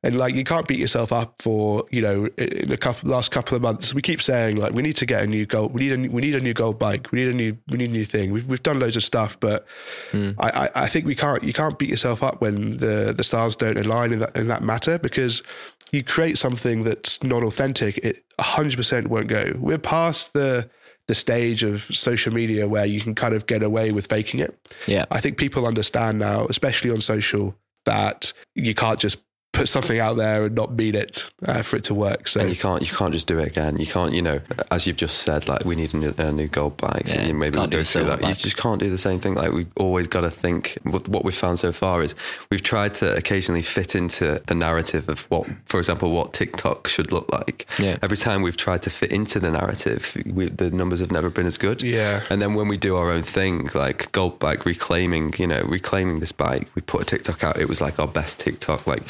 [0.02, 3.56] and like you can't beat yourself up for, you know, in a couple last couple
[3.56, 3.92] of months.
[3.92, 6.10] We keep saying like we need to get a new gold we need a new-
[6.10, 7.10] we need a new gold bike.
[7.10, 8.32] We need a new we need a new thing.
[8.32, 9.66] We've we've done loads of stuff, but
[10.12, 10.30] hmm.
[10.38, 13.56] I, I, I think we can't you can't beat yourself up when the the stars
[13.56, 15.42] don't align in that in that matter because
[15.90, 19.52] you create something that's not authentic, it hundred percent won't go.
[19.58, 20.68] We're past the
[21.08, 24.56] the stage of social media where you can kind of get away with faking it.
[24.86, 25.06] Yeah.
[25.10, 29.18] I think people understand now, especially on social, that you can't just
[29.52, 32.28] put something out there and not mean it uh, for it to work.
[32.28, 33.76] So And you can't you can't just do it again.
[33.76, 36.48] You can't you know as you've just said like we need a new, a new
[36.48, 37.04] gold bike.
[37.06, 38.28] Yeah, and you maybe can't we'll go through silver that.
[38.28, 39.34] You just can't do the same thing.
[39.34, 40.78] Like we've always got to think.
[40.84, 42.14] What what we've found so far is
[42.50, 47.12] we've tried to occasionally fit into the narrative of what, for example, what TikTok should
[47.12, 47.66] look like.
[47.78, 47.98] Yeah.
[48.02, 51.46] Every time we've tried to fit into the narrative, we, the numbers have never been
[51.46, 51.82] as good.
[51.82, 52.22] Yeah.
[52.30, 56.20] And then when we do our own thing, like gold bike reclaiming, you know, reclaiming
[56.20, 57.56] this bike, we put a TikTok out.
[57.58, 59.02] It was like our best TikTok, like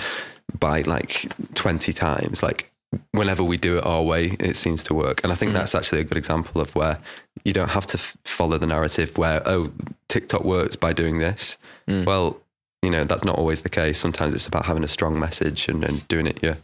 [0.59, 2.43] by like 20 times.
[2.43, 2.71] Like
[3.13, 5.23] whenever we do it our way, it seems to work.
[5.23, 5.55] And I think mm.
[5.55, 6.99] that's actually a good example of where
[7.45, 9.73] you don't have to f- follow the narrative where, oh,
[10.09, 11.59] TikTok works by doing this.
[11.89, 12.07] Mm.
[12.07, 12.41] Well,
[12.83, 13.99] you know, that's not always the case.
[13.99, 16.59] Sometimes it's about having a strong message and, and doing it your,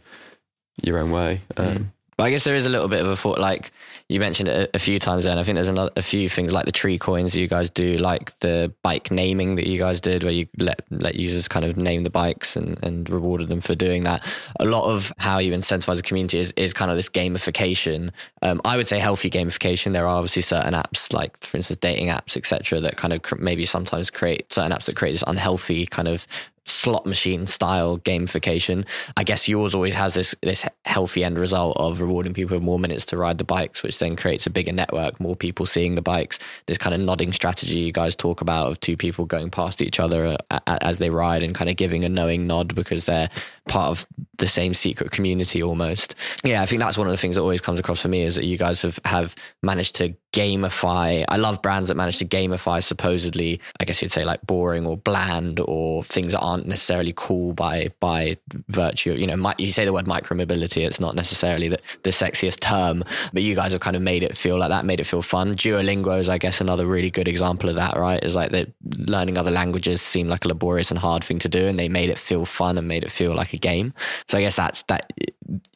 [0.81, 1.41] your own way.
[1.55, 1.75] Mm.
[1.75, 3.71] Um, But I guess there is a little bit of a thought, like
[4.07, 5.25] you mentioned it a, a few times.
[5.25, 7.97] Then I think there's another, a few things like the tree coins you guys do,
[7.97, 11.75] like the bike naming that you guys did, where you let let users kind of
[11.75, 14.25] name the bikes and, and rewarded them for doing that.
[14.59, 18.11] A lot of how you incentivize the community is, is kind of this gamification.
[18.41, 19.91] Um, I would say healthy gamification.
[19.91, 23.35] There are obviously certain apps, like for instance dating apps, etc., that kind of cr-
[23.35, 26.25] maybe sometimes create certain apps that create this unhealthy kind of
[26.65, 28.87] slot machine style gamification.
[29.15, 32.79] I guess yours always has this this healthy end result of rewarding people with more
[32.79, 36.01] minutes to ride the bikes, which then creates a bigger network, more people seeing the
[36.01, 36.39] bikes.
[36.65, 39.99] This kind of nodding strategy you guys talk about of two people going past each
[39.99, 43.29] other uh, as they ride and kind of giving a knowing nod because they're
[43.67, 46.15] part of the same secret community almost.
[46.43, 48.35] Yeah, I think that's one of the things that always comes across for me is
[48.35, 51.23] that you guys have have managed to gamify.
[51.29, 54.97] I love brands that manage to gamify supposedly, I guess you'd say like boring or
[54.97, 59.13] bland or things that aren't necessarily cool by by virtue.
[59.13, 63.43] You know, you say the word micromobility, it's not necessarily the, the sexiest term, but
[63.43, 65.55] you guys have kind of made it feel like that, made it feel fun.
[65.55, 67.95] Duolingo is, I guess, another really good example of that.
[67.95, 68.21] Right?
[68.21, 71.65] Is like that learning other languages seemed like a laborious and hard thing to do,
[71.67, 73.93] and they made it feel fun and made it feel like a game.
[74.27, 75.11] So I guess that's that.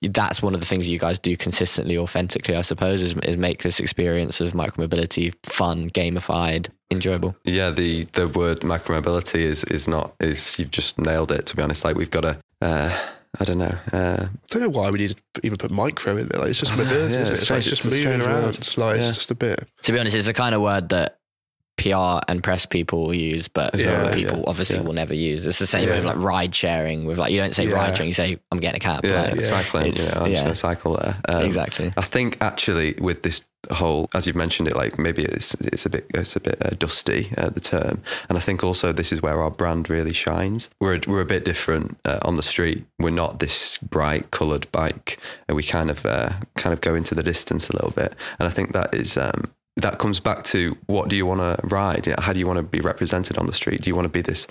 [0.02, 3.62] That's one of the things you guys do consistently, authentically, I suppose, is, is make
[3.64, 7.36] this experience of micromobility fun, gamified, enjoyable.
[7.44, 11.46] Yeah, the the word micromobility is is not is you've just nailed it.
[11.48, 12.40] To be honest, like we've got a.
[12.62, 12.98] Uh,
[13.40, 13.76] I don't know.
[13.94, 16.42] Uh, I don't know why we need to even put micro in there.
[16.42, 17.14] Like, it's just mobility.
[17.14, 17.32] Yeah, isn't it?
[17.34, 17.66] it's It's, like strange.
[17.66, 18.44] just It's moving strange around.
[18.44, 18.58] word.
[18.58, 19.08] It's like Yeah.
[19.08, 19.68] it's just a bit.
[19.84, 21.19] To be honest, it's the kind of word that
[21.80, 24.84] PR and press people will use, but Yeah, other people yeah, obviously yeah.
[24.86, 25.46] will never use.
[25.46, 25.96] It's the same Yeah.
[25.96, 27.06] with like ride sharing.
[27.06, 27.74] With like you don't say Yeah.
[27.76, 29.06] ride sharing, you say I'm getting a cab.
[29.06, 29.88] yeah, like, cycling.
[29.88, 31.18] It's- know, I'm just going to cycle there.
[31.30, 31.94] Um, Exactly.
[31.98, 35.90] I think actually with this whole, as you've mentioned it, like maybe it's it's a
[35.90, 39.22] bit it's a bit uh, dusty uh, the term, and I think also this is
[39.22, 40.70] where our brand really shines.
[40.80, 42.86] We're we're a bit different uh, on the street.
[43.00, 47.14] We're not this bright coloured bike, and we kind of uh, kind of go into
[47.16, 49.18] the distance a little bit, and I think that is.
[49.18, 49.50] Um,
[49.82, 52.08] that comes back to what do you want to ride?
[52.20, 53.82] How do you want to be represented on the street?
[53.82, 54.48] Do you want to be this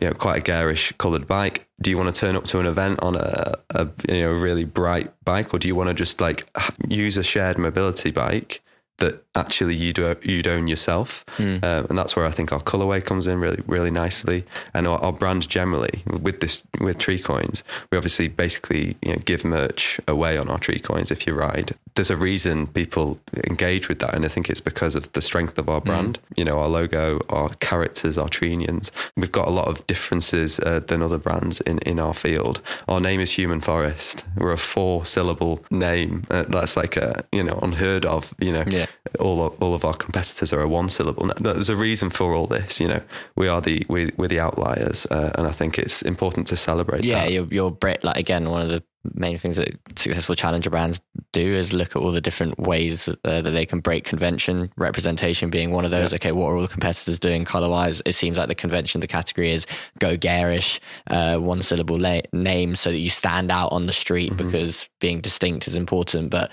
[0.00, 1.68] you know, quite a garish coloured bike.
[1.80, 4.64] Do you want to turn up to an event on a, a you know really
[4.64, 6.48] bright bike, or do you want to just like
[6.88, 8.62] use a shared mobility bike
[8.98, 11.62] that actually you do you'd own yourself, mm.
[11.64, 14.98] um, and that's where I think our colorway comes in really really nicely, and our,
[15.00, 20.00] our, brand generally with this with tree coins, we obviously basically you know give merch
[20.08, 21.74] away on our tree coins if you ride.
[21.94, 25.58] There's a reason people engage with that, and I think it's because of the strength
[25.58, 25.86] of our hmm.
[25.86, 26.18] brand.
[26.18, 26.38] Mm.
[26.38, 28.92] You know, our logo, our characters, our treenians.
[29.16, 32.60] We've got a lot of differences uh, than other brands in in our field.
[32.88, 34.24] Our name is Human Forest.
[34.36, 36.24] We're a four syllable name.
[36.30, 38.34] Uh, that's like a you know unheard of.
[38.40, 38.64] You know.
[38.66, 38.86] Yeah
[39.20, 41.30] all of, all of our competitors are a one syllable.
[41.38, 42.80] There's a reason for all this.
[42.80, 43.00] You know,
[43.36, 47.04] we are the we, we're the outliers, uh, and I think it's important to celebrate.
[47.04, 47.32] Yeah, that.
[47.32, 48.04] you're, you're Brit.
[48.04, 48.82] Like again, one of the
[49.14, 51.00] main things that successful challenger brands
[51.32, 54.70] do is look at all the different ways uh, that they can break convention.
[54.76, 56.12] Representation being one of those.
[56.12, 56.16] Yeah.
[56.16, 58.02] Okay, what are all the competitors doing color wise?
[58.04, 59.66] It seems like the convention, the category is
[59.98, 64.32] go garish, uh, one syllable la- name, so that you stand out on the street
[64.32, 64.46] mm-hmm.
[64.46, 66.30] because being distinct is important.
[66.30, 66.52] But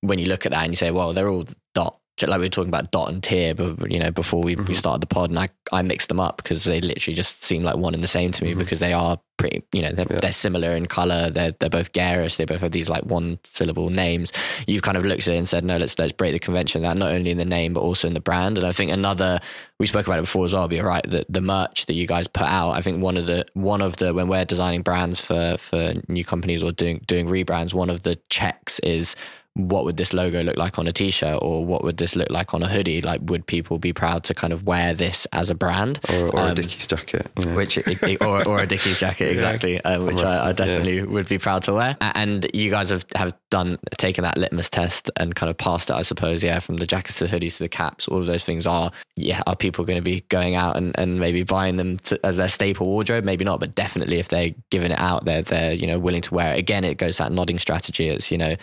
[0.00, 2.50] when you look at that and you say, well, they're all Dott like we were
[2.50, 4.66] talking about Dott and tier, but you know, before we, mm-hmm.
[4.66, 7.62] we started the pod, and I, I mixed them up because they literally just seem
[7.62, 8.58] like one and the same to me mm-hmm.
[8.58, 10.20] because they are pretty, you know, they're, yeah.
[10.20, 11.28] they're similar in color.
[11.28, 12.36] They're they're both garish.
[12.36, 14.32] They both have these like one syllable names.
[14.66, 16.96] You've kind of looked at it and said, no, let's let's break the convention that
[16.96, 18.56] not only in the name but also in the brand.
[18.56, 19.38] And I think another
[19.78, 20.68] we spoke about it before as well.
[20.68, 22.72] Be you're right, the the merch that you guys put out.
[22.72, 26.24] I think one of the one of the when we're designing brands for for new
[26.24, 29.16] companies or doing doing rebrands, one of the checks is
[29.56, 32.52] what would this logo look like on a t-shirt or what would this look like
[32.52, 33.00] on a hoodie?
[33.00, 35.98] Like would people be proud to kind of wear this as a brand?
[36.12, 37.78] Or, or um, a dickies jacket which
[38.20, 39.80] or, or a dickies jacket exactly yeah.
[39.96, 41.04] uh, which I, I, definitely yeah.
[41.04, 41.96] would be proud to wear.
[42.00, 45.94] And you guys have, have done taken that litmus test and kind of passed it
[45.94, 48.08] I suppose yeah from the jackets to the hoodies to the caps.
[48.08, 51.18] All of those things are yeah are people going to be going out and, and
[51.18, 53.24] maybe buying them to, as their staple wardrobe?
[53.24, 56.34] Maybe not but definitely if they're giving it out they're they're you know willing to
[56.34, 56.58] wear it.
[56.58, 58.08] Again it goes that nodding strategy.
[58.08, 58.54] It's you know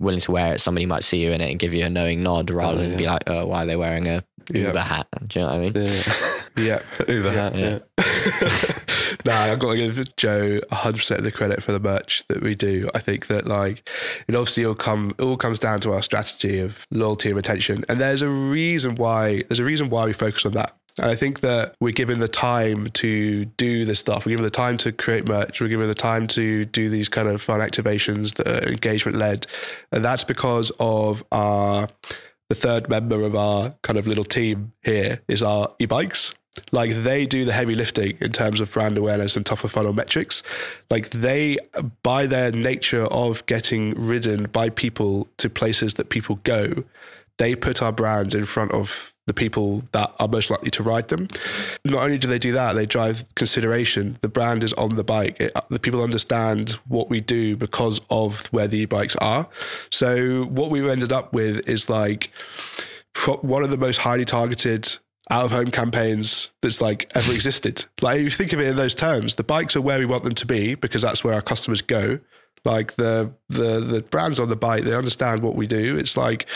[0.00, 2.22] willing to wear it, somebody might see you in it and give you a knowing
[2.22, 2.88] nod oh, rather oh, yeah.
[2.88, 5.06] than be like, oh, why are they wearing a Uber hat?
[5.26, 5.72] Do you know what I mean?
[6.56, 6.82] Yeah.
[7.06, 7.14] yeah.
[7.14, 7.54] Uber hat.
[7.54, 7.78] Yeah.
[7.98, 9.14] yeah.
[9.24, 12.54] nah, I've got to give Joe 100% of the credit for the merch that we
[12.54, 12.88] do.
[12.94, 13.88] I think that, like,
[14.26, 17.84] it obviously all, come, it all comes down to our strategy of loyalty and retention.
[17.88, 20.74] And there's a reason why, there's a reason why we focus on that.
[20.98, 24.26] And I think that we're given the time to do this stuff.
[24.26, 25.60] We're given the time to create merch.
[25.60, 29.46] We're given the time to do these kind of fun activations that are engagement led.
[29.92, 31.88] And that's because of our,
[32.48, 36.34] the third member of our kind of little team here is our e-bikes.
[36.72, 39.92] Like they do the heavy lifting in terms of brand awareness and top of funnel
[39.92, 40.42] metrics.
[40.90, 41.58] Like they,
[42.02, 46.84] by their nature of getting ridden by people to places that people go,
[47.38, 51.06] they put our brand in front of the people that are most likely to ride
[51.06, 51.28] them.
[51.84, 54.18] Not only do they do that, they drive consideration.
[54.22, 55.36] The brand is on the bike.
[55.38, 59.48] It, uh, the people understand what we do because of where the e-bikes are.
[59.92, 62.32] So what we've ended up with is like
[63.42, 64.88] one of the most highly targeted
[65.30, 67.84] out of home campaigns that's like ever existed.
[68.00, 70.24] Like if you think of it in those terms, the bikes are where we want
[70.24, 72.18] them to be because that's where our customers go.
[72.64, 75.96] Like the the the brands on the bike, they understand what we do.
[75.96, 76.48] It's like,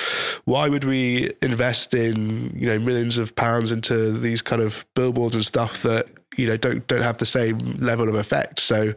[0.44, 5.34] why would we invest in you know millions of pounds into these kind of billboards
[5.34, 8.60] and stuff that you know don't don't have the same level of effect?
[8.60, 8.92] So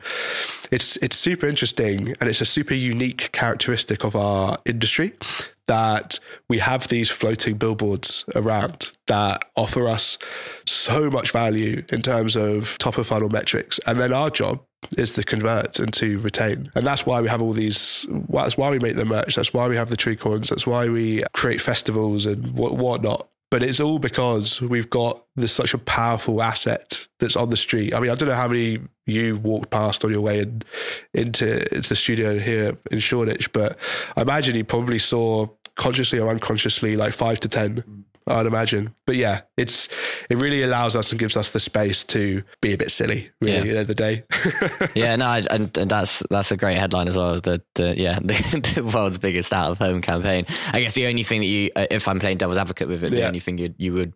[0.69, 5.13] it's it's super interesting and it's a super unique characteristic of our industry
[5.67, 10.17] that we have these floating billboards around that offer us
[10.65, 13.79] so much value in terms of top of funnel metrics.
[13.85, 14.61] And then our job
[14.97, 16.71] is to convert and to retain.
[16.75, 19.35] And that's why we have all these, that's why we make the merch.
[19.35, 20.49] That's why we have the Treecoins.
[20.49, 23.27] That's why we create festivals and what, whatnot.
[23.49, 27.93] But it's all because we've got this such a powerful asset that's on the street.
[27.93, 30.63] I mean, I don't know how many you walked past on your way in,
[31.13, 33.77] into, into the studio here in Shoreditch, but
[34.17, 38.93] I imagine you probably saw consciously or unconsciously like five to 10 I'd imagine.
[39.05, 39.89] But yeah, it's
[40.29, 43.53] it really allows us and gives us the space to be a bit silly, really,
[43.53, 43.57] yeah.
[43.57, 44.23] at the end of the day.
[44.95, 47.35] yeah, no, and, and that's that's a great headline as well.
[47.39, 50.45] The, the yeah, the, the, world's biggest out of home campaign.
[50.73, 53.11] I guess the only thing that you, uh, if I'm playing devil's advocate with it,
[53.11, 53.27] the yeah.
[53.27, 54.13] only thing you you would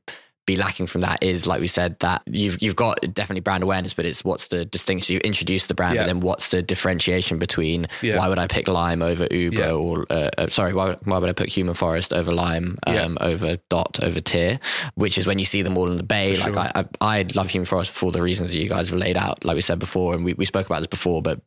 [0.47, 3.93] be lacking from that is, like we said, that you've you've got definitely brand awareness,
[3.93, 5.13] but it's what's the distinction?
[5.13, 6.01] You introduce the brand, Yeah.
[6.03, 8.17] but then what's the differentiation between Yeah.
[8.17, 9.71] why would I pick Lime over Uber Yeah.
[9.73, 13.07] or uh, uh, sorry, why, why would I put Human Forest over Lime, um, Yeah.
[13.21, 14.59] over Dott, over Tier?
[14.95, 16.33] Which is when you see them all in the bay.
[16.35, 16.59] For like sure.
[16.75, 19.17] I, I, I love Human Forest for all the reasons that you guys have laid
[19.17, 21.39] out, like we said before, and we, we spoke about this before, but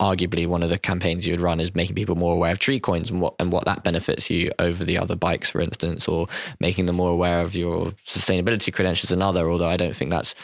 [0.00, 3.10] arguably one of the campaigns you would run is making people more aware of Treecoins
[3.10, 6.28] and what and what that benefits you over the other bikes, for instance, or
[6.60, 9.50] making them more aware of your sustainability credentials another.
[9.50, 10.34] Although I don't think that's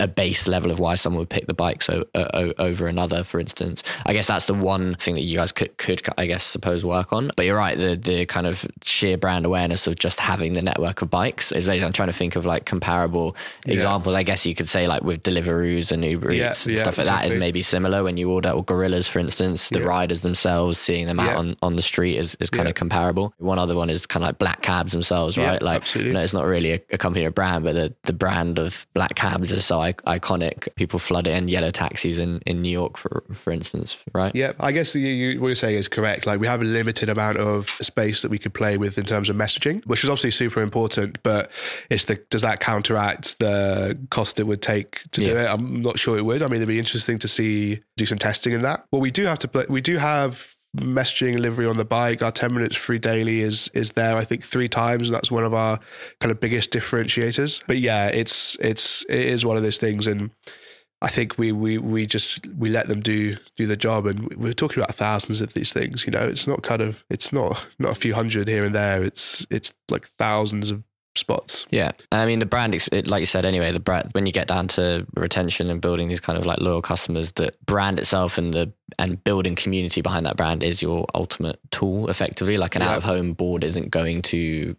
[0.00, 3.38] a base level of why someone would pick the bike so uh, over another, for
[3.38, 3.84] instance.
[4.04, 7.12] I guess that's the one thing that you guys could, could I guess, suppose work
[7.12, 7.30] on.
[7.36, 11.02] But you're right, the the kind of sheer brand awareness of just having the network
[11.02, 11.66] of bikes is.
[11.66, 14.14] basically- I'm trying to think of like comparable examples.
[14.14, 16.98] I guess you could say like with Deliveroos and Uber Yeah, Eats and yeah, stuff
[16.98, 19.86] like that is maybe similar when you order or Gorillas, for instance, the Yeah.
[19.86, 21.38] riders themselves, seeing them out Yeah.
[21.38, 22.70] on, on the street is, is kind Yeah.
[22.70, 23.34] of comparable.
[23.38, 25.62] One other one is kind of like black cabs themselves, Yeah, right?
[25.62, 26.08] Like, absolutely.
[26.10, 28.58] you know, it's not really a, a company or a brand, but the, the brand
[28.58, 30.74] of black cabs is so I- iconic.
[30.76, 34.34] People flood in yellow taxis in, in New York, for for instance, right?
[34.34, 36.26] Yeah, I guess you, you, what you're saying is correct.
[36.26, 39.28] Like we have a limited amount of space that we could play with in terms
[39.28, 41.22] of messaging, which is obviously super important.
[41.22, 41.50] But
[41.90, 45.46] it's the does that counteract the cost it would take to do it?
[45.46, 46.42] I'm not sure it would.
[46.42, 48.86] I mean, it'd be interesting to see do some testing in that.
[48.90, 49.66] Well, we do have to play.
[49.68, 52.22] We do have messaging and livery on the bike.
[52.22, 54.16] Our 10 minutes free daily is is there.
[54.16, 55.78] I think three times, and that's one of our
[56.20, 57.62] kind of biggest differentiators.
[57.66, 60.30] But yeah, it's it's it is one of those things, and
[61.02, 64.52] I think we we we just we let them do do the job, and we're
[64.52, 66.06] talking about thousands of these things.
[66.06, 69.02] You know, it's not kind of it's not not a few hundred here and there.
[69.02, 70.82] It's it's like thousands of
[71.14, 71.66] spots.
[71.70, 72.74] Yeah, I mean the brand,
[73.06, 73.70] like you said, anyway.
[73.72, 76.82] The brand when you get down to retention and building these kind of like loyal
[76.82, 81.58] customers, the brand itself and the and building community behind that brand is your ultimate
[81.70, 82.08] tool.
[82.10, 82.90] Effectively, like an Yeah.
[82.90, 84.76] out of home board isn't going to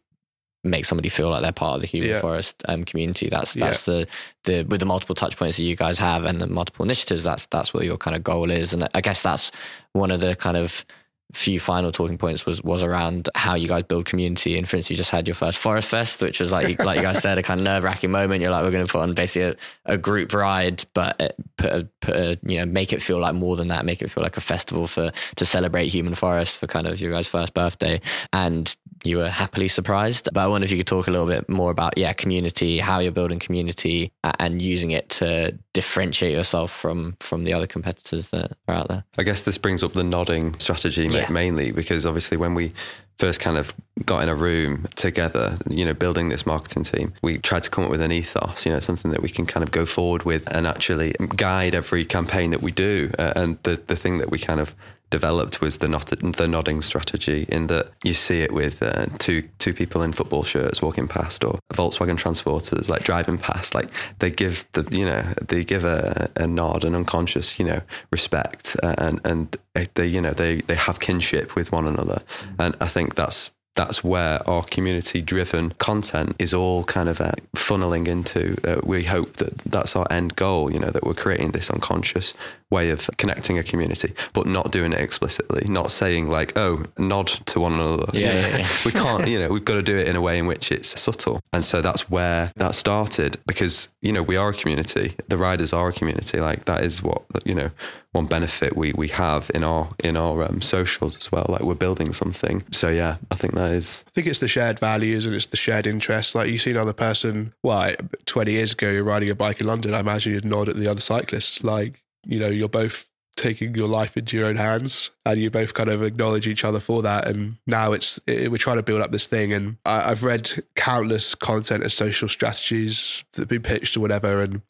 [0.66, 2.22] make somebody feel like they're part of the human Yeah.
[2.22, 3.28] forest um, community.
[3.30, 3.66] That's Yeah.
[3.66, 4.08] that's the
[4.46, 7.24] the with the multiple touch points that you guys have and the multiple initiatives.
[7.24, 9.52] That's that's what your kind of goal is, and I guess that's
[9.92, 10.86] one of the kind of
[11.34, 14.58] few final talking points was was around how you guys build community.
[14.58, 17.04] And for instance, you just had your first Forest Fest, which was like like you
[17.04, 18.42] guys said, a kind of nerve wracking moment.
[18.42, 21.72] You're like, we're going to put on basically a, a group ride, but uh, put
[21.72, 23.86] a, put a, you know make it feel like more than that.
[23.86, 27.12] Make it feel like a festival for to celebrate Human Forest for kind of your
[27.12, 28.00] guys' first birthday.
[28.32, 30.30] And you were happily surprised.
[30.34, 33.00] But I wonder if you could talk a little bit more about yeah community, how
[33.00, 38.52] you're building community, and using it to differentiate yourself from from the other competitors that
[38.68, 39.04] are out there.
[39.18, 41.30] I guess this brings up the nodding strategy Yeah.
[41.30, 42.74] mainly because obviously when we
[43.20, 43.74] first kind of
[44.06, 47.84] got in a room together, you know, building this marketing team, we tried to come
[47.84, 50.52] up with an ethos, you know, something that we can kind of go forward with
[50.54, 53.12] and actually guide every campaign that we do.
[53.20, 54.76] Uh, and the, the thing that we kind of
[55.14, 59.44] developed was the not the nodding strategy in that you see it with uh, two
[59.60, 64.32] two people in football shirts walking past or Volkswagen transporters like driving past like they
[64.32, 68.96] give the you know they give a, a nod an unconscious you know respect uh,
[68.98, 69.56] and and
[69.94, 72.24] they you know they they have kinship with one another
[72.58, 77.32] and I think that's that's where our community driven content is all kind of uh,
[77.56, 78.56] funneling into.
[78.64, 82.34] Uh, we hope that that's our end goal, you know, that we're creating this unconscious
[82.74, 87.28] way of connecting a community, but not doing it explicitly, not saying like, oh, nod
[87.28, 88.06] to one another.
[88.14, 88.48] you Yeah, know.
[88.48, 88.68] yeah, yeah.
[88.86, 91.00] we can't, you know, we've got to do it in a way in which it's
[91.00, 91.40] subtle.
[91.54, 95.16] And so that's where that started because, you know, we are a community.
[95.28, 96.40] The riders are a community.
[96.42, 97.72] Like that is what, you know,
[98.12, 101.46] one benefit we, we have in our, in our um, socials as well.
[101.50, 102.64] Like we're building something.
[102.72, 105.58] So yeah, I think that is, I think it's the shared values and it's the
[105.58, 106.36] shared interests.
[106.36, 107.94] Like you see another person, well,
[108.26, 109.94] 20 years ago, you're riding a bike in London.
[109.96, 111.64] I imagine you'd nod at the other cyclists.
[111.64, 115.74] Like, you know, you're both taking your life into your own hands and you both
[115.74, 117.28] kind of acknowledge each other for that.
[117.28, 119.54] And now it's, it, we're trying to build up this thing.
[119.54, 124.42] And I, I've read countless content and social strategies that have been pitched or whatever.
[124.42, 124.62] And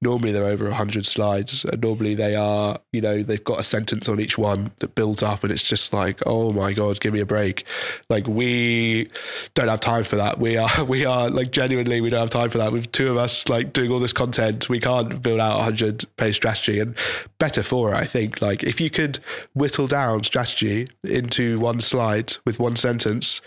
[0.00, 1.64] normally they're over 100 slides.
[1.64, 5.22] And normally they are, you know, they've got a sentence on each one that builds
[5.22, 5.42] up.
[5.42, 7.64] And it's just like, oh my God, give me a break.
[8.08, 9.10] Like we
[9.54, 10.38] don't have time for that.
[10.38, 12.72] We are, we are like genuinely, we don't have time for that.
[12.72, 16.04] With two of us like doing all this content, we can't build out a hundred
[16.16, 16.94] page strategy and
[17.38, 17.96] better for it.
[17.96, 19.18] I think like if you could
[19.54, 23.40] whittle down strategy into one slide with one sentence,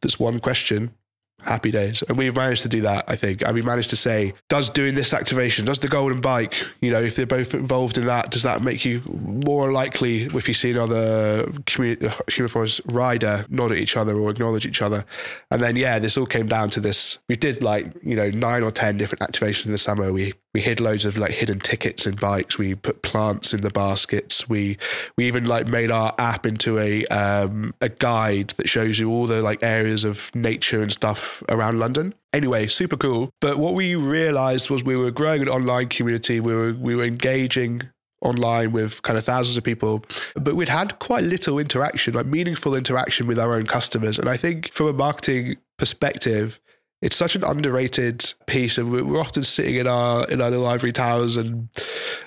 [0.00, 0.94] that's one question.
[1.42, 2.02] Happy days.
[2.08, 3.42] And we've managed to do that, I think.
[3.42, 7.00] And we managed to say, does doing this activation, does the golden bike, you know,
[7.00, 10.70] if they're both involved in that, does that make you more likely if you see
[10.70, 15.04] another community, human forest rider nod at each other or acknowledge each other?
[15.50, 17.18] And then, yeah, this all came down to this.
[17.28, 20.12] We did like, you know, nine or 10 different activations in the summer.
[20.12, 22.58] We we hid loads of like hidden tickets in bikes.
[22.58, 24.48] We put plants in the baskets.
[24.48, 24.78] We
[25.16, 29.26] we even like made our app into a um, a guide that shows you all
[29.26, 32.14] the like areas of nature and stuff around London.
[32.32, 33.30] Anyway, super cool.
[33.40, 36.40] But what we realized was we were growing an online community.
[36.40, 37.82] We were we were engaging
[38.22, 42.74] online with kind of thousands of people, but we'd had quite little interaction, like meaningful
[42.74, 44.18] interaction with our own customers.
[44.18, 46.60] And I think from a marketing perspective,
[47.02, 50.92] it's such an underrated piece, and we're often sitting in our in our little ivory
[50.92, 51.68] towers and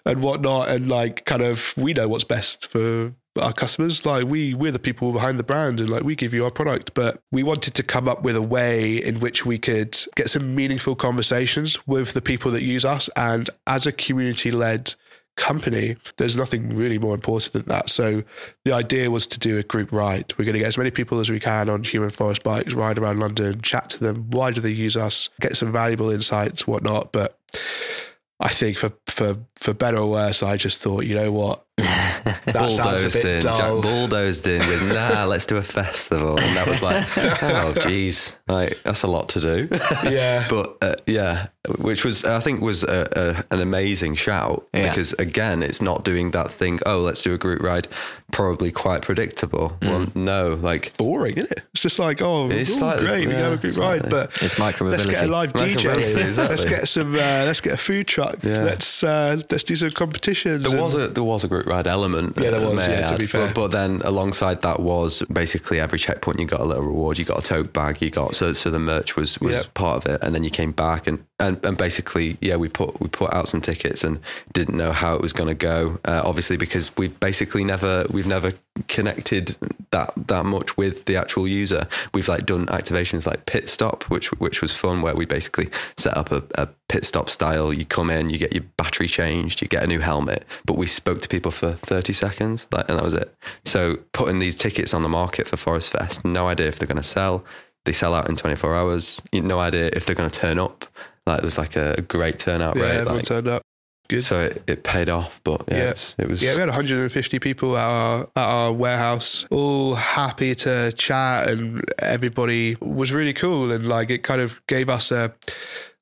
[0.05, 4.05] and whatnot, and like kind of we know what's best for our customers.
[4.05, 6.93] Like we we're the people behind the brand, and like we give you our product.
[6.93, 10.55] But we wanted to come up with a way in which we could get some
[10.55, 14.95] meaningful conversations with the people that use us, and as a community led
[15.35, 17.89] company, there's nothing really more important than that.
[17.89, 18.23] So
[18.65, 20.33] the idea was to do a group ride.
[20.37, 22.99] We're going to get as many people as we can on human forest bikes, ride
[22.99, 24.29] around London, chat to them.
[24.29, 25.29] Why do they use us?
[25.41, 27.11] Get some valuable insights, whatnot.
[27.11, 27.39] But
[28.39, 33.11] I think for for for better or worse, I just thought, you know what, that
[33.13, 33.55] bit in, dull.
[33.57, 37.05] Jack bulldozed in with nah, let's do a festival, and that was like,
[37.43, 39.67] oh geez, like that's a lot to do.
[40.09, 41.47] Yeah, but uh, yeah,
[41.79, 43.07] which was I think was a,
[43.51, 44.89] a, an amazing shout yeah.
[44.89, 46.79] because again, it's not doing that thing.
[46.85, 47.87] Oh, let's do a group ride.
[48.31, 49.77] Probably quite predictable.
[49.81, 49.87] Mm.
[49.87, 51.61] Well, no, like boring, isn't it?
[51.71, 54.59] It's just like oh, it's like, great, yeah, we have a group ride, but it's
[54.59, 54.87] micro.
[54.87, 55.93] Let's get a live DJ.
[56.23, 56.55] Exactly.
[56.55, 57.13] Let's get some.
[57.13, 58.43] Uh, let's get a food truck.
[58.43, 58.63] Yeah.
[58.63, 60.63] Let's uh, let's do some competitions.
[60.63, 62.37] There was a there was a group ride element.
[62.37, 62.87] Yeah, there was.
[62.87, 63.47] Yeah, to be fair.
[63.47, 67.17] But, but, then alongside that was basically every checkpoint you got a little reward.
[67.17, 68.01] You got a tote bag.
[68.01, 69.73] You got so so the merch was was yep.
[69.73, 72.99] part of it, and then you came back and and, and basically, yeah, we put
[73.01, 74.19] we put out some tickets and
[74.53, 75.99] didn't know how it was going to go.
[76.05, 78.53] Uh, obviously, because we basically never we've never
[78.87, 79.55] connected
[79.91, 81.87] that that much with the actual user.
[82.13, 86.17] We've like done activations like pit stop, which which was fun, where we basically set
[86.17, 87.71] up a, a pit stop style.
[87.71, 90.87] You come in, you get your battery changed, you get a new helmet, but we
[90.87, 93.33] spoke to people for thirty seconds, like, and that was it.
[93.65, 96.97] So putting these tickets on the market for Forest Fest, no idea if they're going
[96.97, 97.43] to sell.
[97.85, 99.21] They sell out in 24 hours.
[99.33, 100.85] You no idea if they're going to turn up.
[101.25, 102.91] Like it was like a great turnout yeah, rate.
[102.91, 103.63] Everyone like, turned up.
[104.13, 104.23] Good.
[104.23, 105.93] So it, it paid off, but yeah, yeah.
[106.19, 106.43] It, was.
[106.43, 111.83] Yeah, we had 150 people at our at our warehouse, all happy to chat, and
[111.97, 115.33] everybody was really cool, and like it kind of gave us a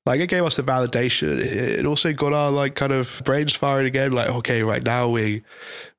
[0.06, 1.40] like it gave us a validation.
[1.40, 4.12] It also got our like kind of brains firing again.
[4.12, 5.44] Like, okay, right now we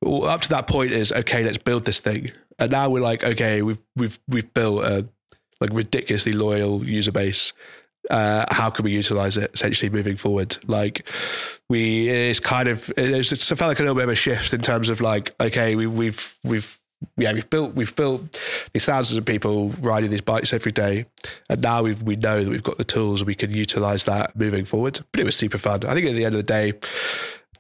[0.05, 1.43] up to that point is okay.
[1.45, 5.09] Let's build this thing, and now we're like, okay, we've we've we've built a
[5.63, 7.55] like ridiculously loyal user base
[8.11, 10.57] uh, how can we utilize it essentially moving forward?
[10.67, 11.09] Like
[11.69, 14.61] we, it's kind of, it's, it felt like a little bit of a shift in
[14.61, 16.79] terms of like, okay, we, we've, we've,
[17.17, 18.39] yeah, we've built we've built
[18.73, 21.07] these thousands of people riding these bikes every day,
[21.49, 24.65] and now we we know that we've got the tools we can utilize that moving
[24.65, 25.01] forward.
[25.11, 25.85] But it was super fun.
[25.85, 26.75] I think at the end of the day,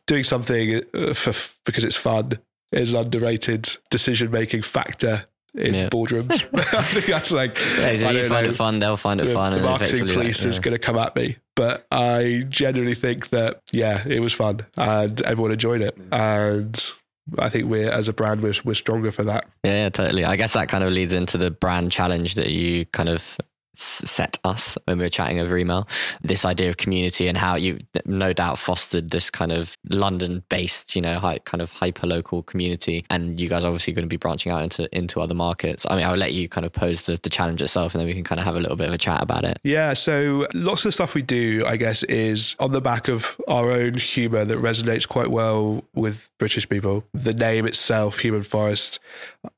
[0.07, 1.32] doing something uh, for
[1.64, 2.38] because it's fun
[2.70, 5.88] is an underrated decision making factor in yeah.
[5.88, 6.30] boardrooms.
[6.55, 9.34] I think that's like yeah, if you find know, it fun, they'll find it the,
[9.34, 9.53] fun.
[9.53, 10.48] The marketing police like, yeah.
[10.50, 14.61] is going to come at me, but I genuinely think that yeah, it was fun
[14.76, 16.92] and everyone enjoyed it, and
[17.38, 19.46] I think we're as a brand we're we're stronger for that.
[19.64, 20.24] Yeah, yeah, totally.
[20.24, 23.38] I guess that kind of leads into the brand challenge that you kind of
[23.75, 25.89] set us when we were chatting over email
[26.23, 30.95] this idea of community and how you no doubt fostered this kind of london based
[30.95, 34.16] you know kind of hyper local community and you guys are obviously going to be
[34.16, 35.87] branching out into into other markets.
[35.89, 38.14] I mean i'll let you kind of pose the, the challenge itself and then we
[38.14, 39.59] can kind of have a little bit of a chat about it.
[39.62, 43.70] Yeah so lots of stuff we do i guess is on the back of our
[43.70, 47.05] own humor that resonates quite well with british people.
[47.14, 49.01] The name itself human forest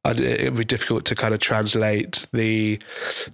[0.05, 2.79] it would be difficult to kind of translate the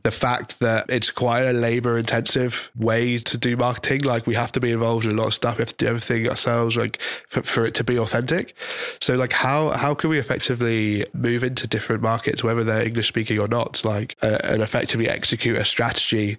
[0.02, 4.02] the fact that that it's quite a labor intensive way to do marketing.
[4.02, 5.58] Like we have to be involved in a lot of stuff.
[5.58, 8.54] We have to do everything ourselves, like for, for it to be authentic.
[9.00, 13.40] So like how, how can we effectively move into different markets, whether they're English speaking
[13.40, 16.38] or not, like uh, and effectively execute a strategy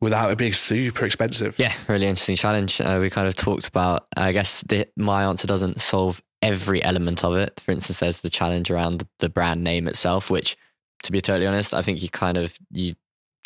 [0.00, 1.58] without it being super expensive.
[1.58, 2.80] Yeah, really interesting challenge.
[2.80, 7.24] Uh, we kind of talked about, I guess the, my answer doesn't solve every element
[7.24, 7.58] of it.
[7.58, 10.56] For instance, there's the challenge around the, the brand name itself, which
[11.04, 12.94] to be totally honest, I think you kind of, you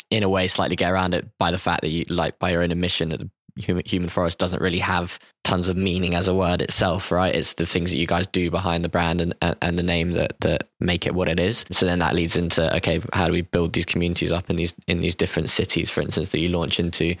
[0.09, 2.63] in a way slightly get around it by the fact that you like by your
[2.63, 6.33] own admission that the human, human forest doesn't really have tons of meaning as a
[6.33, 7.33] word itself right?
[7.35, 10.11] It's the things that you guys do behind the brand and, and, and the name
[10.11, 11.65] that, that make it what it is.
[11.71, 14.73] So then that leads into okay how do we build these communities up in these
[14.87, 17.15] in these different cities for instance that you launch into?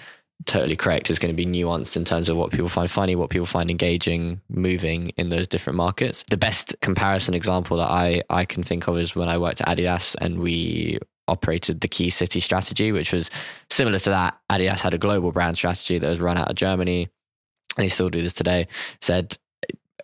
[0.45, 1.09] Totally correct.
[1.09, 3.69] Is going to be nuanced in terms of what people find funny, what people find
[3.69, 6.23] engaging, moving in those different markets.
[6.29, 9.67] The best comparison example that I, I can think of is when I worked at
[9.67, 10.97] Adidas and we
[11.29, 13.29] operated the key city strategy, which was
[13.69, 14.37] similar to that.
[14.49, 17.03] Adidas had a global brand strategy that was run out of Germany.
[17.77, 18.67] and they still do this today,
[19.01, 19.37] said,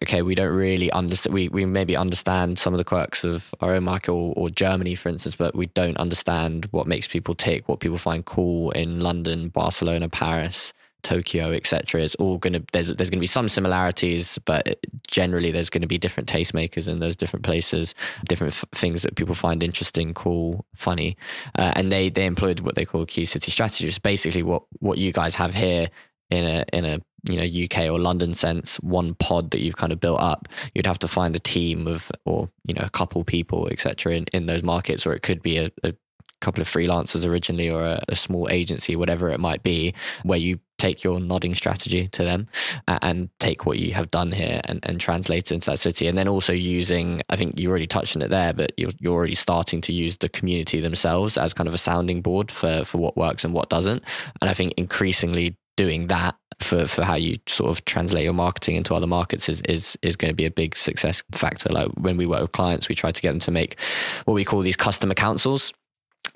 [0.03, 1.33] okay, we don't really understand.
[1.33, 4.95] We, we maybe understand some of the quirks of our own market or, or, Germany,
[4.95, 8.99] for instance, but we don't understand what makes people tick, what people find cool in
[8.99, 10.73] London, Barcelona, Paris,
[11.05, 12.01] Tokyo, etc.
[12.01, 15.83] It's all going to there's there's going to be some similarities, but generally there's going
[15.83, 17.93] to be different tastemakers in those different places,
[18.27, 21.15] different f- things that people find interesting, cool, funny,
[21.59, 23.99] uh, and they they employed what they call key city strategies.
[23.99, 25.89] Basically, what what you guys have here
[26.31, 26.99] in a in a
[27.29, 30.87] you know UK or London sense, one pod that you've kind of built up, you'd
[30.87, 34.13] have to find a team of or you know a couple people, etc.
[34.13, 35.93] In, in those markets, or it could be a, a
[36.41, 39.93] couple of freelancers originally or a, a, small agency, whatever it might be,
[40.23, 42.47] where you take your nodding strategy to them
[42.87, 46.07] and take what you have done here and, and translate it into that city.
[46.07, 49.13] And then also using, I think you already touched on it there, but you're, you're
[49.13, 52.97] already starting to use the community themselves as kind of a sounding board for, for
[52.97, 54.03] what works and what doesn't.
[54.41, 58.75] And I think increasingly doing that for, for how you sort of translate your marketing
[58.75, 61.69] into other markets is, is is going to be a big success factor.
[61.69, 63.79] Like when we work with clients, we try to get them to make
[64.25, 65.73] what we call these customer councils.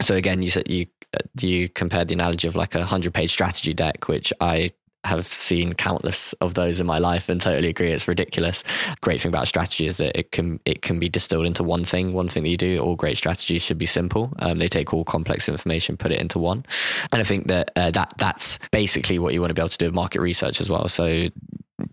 [0.02, 0.88] So again, you said you
[1.40, 4.70] you compared the analogy of like a hundred page strategy deck, which I
[5.06, 8.64] have seen countless of those in my life and totally agree it's ridiculous.
[9.02, 12.12] Great thing about strategy is that it can it can be distilled into one thing,
[12.12, 12.80] one thing that you do.
[12.80, 14.34] All great strategies should be simple.
[14.40, 16.66] Um, they take all complex information, put it into one,
[17.12, 19.78] and I think that uh, that that's basically what you want to be able to
[19.78, 20.88] do with market research as well.
[20.90, 21.28] So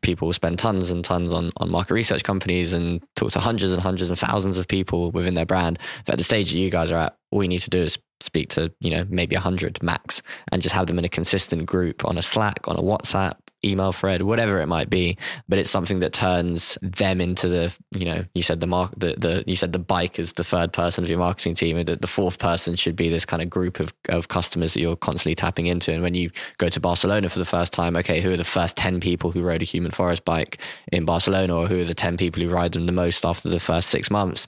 [0.02, 3.82] people spend tons and tons on, on market research companies and talk to hundreds and
[3.82, 5.78] hundreds and thousands of people within their brand.
[6.04, 7.98] But at the stage that you guys are at, all you need to do is
[8.20, 10.22] speak to, you know, maybe 100 max
[10.52, 13.34] and just have them in a consistent group on a Slack, on a WhatsApp,
[13.66, 15.16] email thread, whatever it might be.
[15.48, 19.14] But it's something that turns them into the, you know, you said the mark, the,
[19.18, 21.96] the you said the bike is the third person of your marketing team, and the,
[21.96, 25.34] the fourth person should be this kind of group of, of customers that you're constantly
[25.34, 25.92] tapping into.
[25.92, 28.76] And when you go to Barcelona for the first time, okay, who are the first
[28.76, 30.58] 10 people who rode a human forest bike
[30.92, 33.60] in Barcelona, or who are the 10 people who ride them the most after the
[33.60, 34.46] first six months?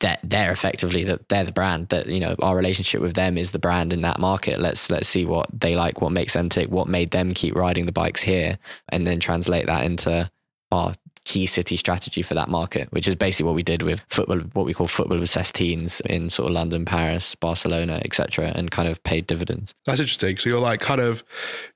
[0.00, 3.52] They're, they're effectively that they're the brand that you know our relationship with them is
[3.52, 4.58] the brand in that market.
[4.58, 7.86] Let's let's see what they like what makes them tick what made them keep riding
[7.86, 10.30] the bikes here and then translate that into
[10.72, 10.94] our
[11.26, 14.64] key city strategy for that market which is basically what we did with football what
[14.64, 19.02] we call football obsessed teens in sort of london paris barcelona etc and kind of
[19.04, 19.74] paid dividends.
[19.84, 20.38] That's interesting.
[20.38, 21.22] So you're like kind of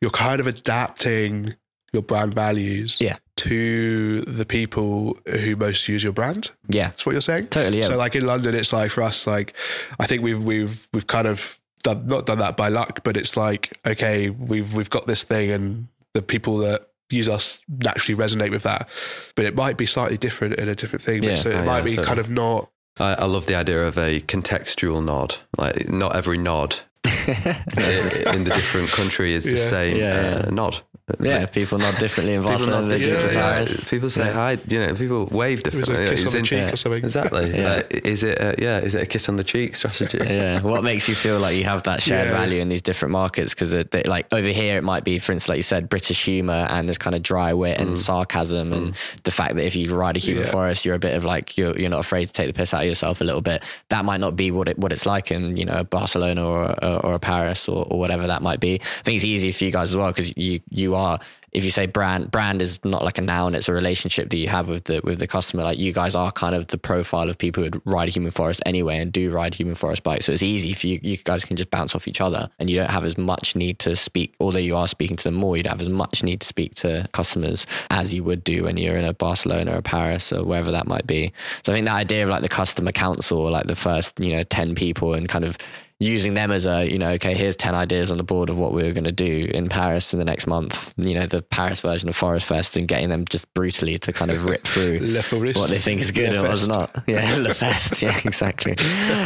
[0.00, 1.54] you're kind of adapting
[1.94, 3.16] your brand values yeah.
[3.36, 6.50] to the people who most use your brand.
[6.68, 6.88] Yeah.
[6.88, 7.46] That's what you're saying?
[7.46, 7.78] Totally.
[7.78, 7.84] Yeah.
[7.84, 9.54] So like in London, it's like for us, like
[9.98, 13.36] I think we've we've we've kind of done not done that by luck, but it's
[13.36, 18.50] like, okay, we've we've got this thing and the people that use us naturally resonate
[18.50, 18.88] with that.
[19.36, 21.22] But it might be slightly different in a different thing.
[21.22, 21.36] Yeah.
[21.36, 22.06] So it oh, might yeah, be totally.
[22.06, 25.36] kind of not I, I, love the idea of a contextual nod.
[25.58, 29.56] Like not every nod in the different country is the yeah.
[29.56, 30.80] same yeah, uh, nod.
[31.20, 32.88] Yeah, like, people nod differently in Barcelona.
[32.88, 34.56] People, nod differently, yeah, people say hi.
[34.66, 35.96] You know, people wave differently.
[35.96, 37.04] Like kiss on the cheek or something.
[37.04, 37.50] Exactly.
[37.50, 37.82] yeah.
[37.90, 38.38] is it?
[38.40, 38.78] A, yeah.
[38.78, 40.16] Is it a kiss on the cheek strategy?
[40.18, 40.62] Yeah.
[40.62, 43.52] What makes you feel like you have that shared value in these different markets?
[43.52, 43.74] Because
[44.06, 46.96] like over here, it might be, for instance, like you said, British humour and this
[46.96, 47.98] kind of dry wit and mm.
[47.98, 48.76] sarcasm, mm.
[48.76, 48.94] and
[49.24, 51.78] the fact that if you ride a human forest, you're a bit of like you're
[51.78, 53.62] you're not afraid to take the piss out of yourself a little bit.
[53.90, 57.06] That might not be what it what it's like in you know Barcelona or or,
[57.06, 58.76] or Paris or, or whatever that might be.
[58.76, 61.18] I think it's easier for you guys as well because you you are
[61.54, 64.48] if you say brand brand is not like a noun it's a relationship that you
[64.48, 67.38] have with the with the customer like you guys are kind of the profile of
[67.38, 70.26] people who would ride human forest anyway and do ride human forest bikes.
[70.26, 72.76] So it's easy for you you guys can just bounce off each other and you
[72.76, 75.66] don't have as much need to speak although you are speaking to them more you'd
[75.66, 79.04] have as much need to speak to customers as you would do when you're in
[79.04, 81.32] a Barcelona or Paris or wherever that might be.
[81.64, 84.42] So I think that idea of like the customer council like the first you know
[84.42, 85.56] 10 people and kind of
[86.04, 88.72] using them as a, you know, okay, here's 10 ideas on the board of what
[88.72, 91.80] we are going to do in Paris in the next month, you know, the Paris
[91.80, 94.98] version of Forest Fest and getting them just brutally to kind of rip through
[95.54, 96.90] what they think is good or what's not.
[97.06, 98.02] Yeah, Le Fest.
[98.02, 98.76] Yeah, exactly.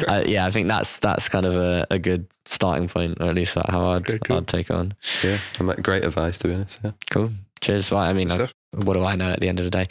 [0.07, 3.35] uh, yeah, I think that's, that's kind of a, a good starting point, or at
[3.35, 4.37] least how I'd, cool.
[4.37, 4.95] I'd take on.
[5.25, 5.39] Yeah,
[5.83, 6.79] great advice to be honest.
[6.85, 6.93] Yeah.
[7.11, 7.31] Cool.
[7.61, 7.91] Cheers.
[7.91, 8.09] Right.
[8.09, 9.87] I mean, I, what do I know at the end of the day?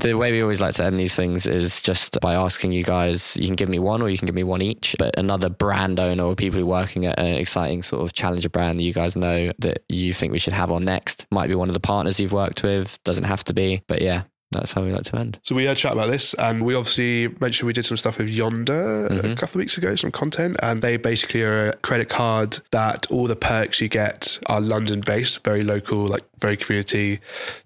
[0.00, 3.36] The way we always like to end these things is just by asking you guys,
[3.36, 6.00] you can give me one or you can give me one each, but another brand
[6.00, 8.92] owner or people who are working at an exciting sort of challenger brand that you
[8.92, 11.26] guys know that you think we should have on next.
[11.30, 14.22] Might be one of the partners you've worked with, doesn't have to be, but yeah,
[14.52, 15.40] that's how we like to end.
[15.42, 18.18] So we had a chat about this, and we obviously mentioned we did some stuff
[18.18, 19.32] with Yonder mm-hmm.
[19.32, 23.10] a couple of weeks ago, some content, and they basically are a credit card that
[23.10, 27.20] all the perks you get are London based, very local, like very community.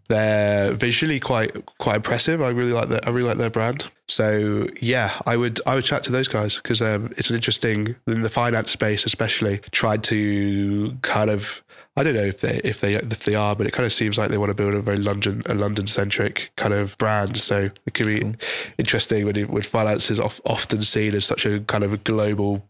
[0.09, 2.41] They're visually quite quite impressive.
[2.43, 3.07] I really like that.
[3.07, 3.91] I really like their brand.
[4.09, 7.97] So yeah, I would I would chat to those guys because um, it's an interesting
[8.07, 9.59] in the finance space, especially.
[9.73, 11.63] Tried to kind of
[11.97, 14.19] I don't know if they if they if they are, but it kind of seems
[14.19, 17.37] like they want to build a very London a London centric kind of brand.
[17.37, 18.35] So it could be cool.
[18.79, 22.65] interesting when it, when finance is often seen as such a kind of a global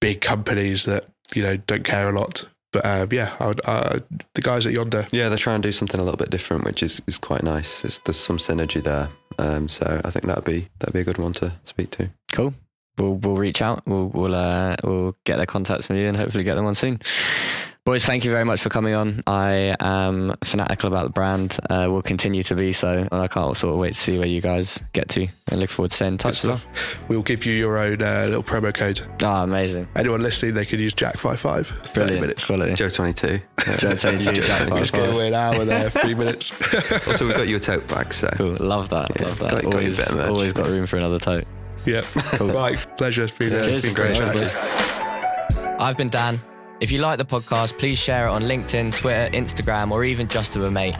[0.00, 4.00] big companies that you know don't care a lot but uh, yeah, would, uh,
[4.34, 5.06] the guys at Yonder.
[5.10, 7.84] Yeah, they're trying to do something a little bit different, which is, is quite nice.
[7.86, 9.08] It's, there's some synergy there,
[9.38, 12.10] um, so I think that'd be that'd be a good one to speak to.
[12.32, 12.52] Cool.
[12.98, 13.82] We'll we'll reach out.
[13.86, 17.00] We'll we'll uh, we'll get their contacts from you and hopefully get them on soon.
[17.86, 19.22] Boys, thank you very much for coming on.
[19.28, 21.56] I am fanatical about the brand.
[21.70, 24.26] Uh, will continue to be so, and I can't sort of wait to see where
[24.26, 25.28] you guys get to.
[25.46, 26.60] And look forward to staying in touch as well.
[27.06, 29.02] We'll give you your own uh, little promo code.
[29.22, 29.86] Ah, oh, amazing!
[29.94, 31.80] Anyone listening, they could use Jack Five Five.
[31.94, 32.22] Brilliant.
[32.22, 32.46] minutes.
[32.46, 32.74] Quality.
[32.74, 33.38] Joe Twenty Two.
[33.78, 34.32] Joe Twenty Two.
[34.34, 36.50] Just get away an hour there, three minutes.
[37.06, 38.12] also, we've got you a tote bag.
[38.12, 38.56] So cool.
[38.58, 39.12] Love that.
[39.14, 39.50] Yeah, Love that.
[39.62, 41.44] Got, always, got always got room for another tote.
[41.84, 42.02] Yeah.
[42.32, 42.48] Cool.
[42.48, 42.84] right.
[42.98, 43.22] Pleasure.
[43.22, 44.20] It's been, uh, it's been great.
[45.80, 46.40] I've been Dan.
[46.78, 50.52] If you like the podcast, please share it on LinkedIn, Twitter, Instagram, or even just
[50.52, 50.94] to a mate.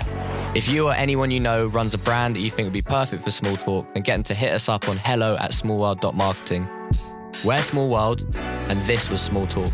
[0.54, 3.22] If you or anyone you know runs a brand that you think would be perfect
[3.22, 6.66] for Small Talk, then get them to hit us up on hello at smallworld.marketing.
[7.44, 9.70] We're Small World, and this was Small Talk.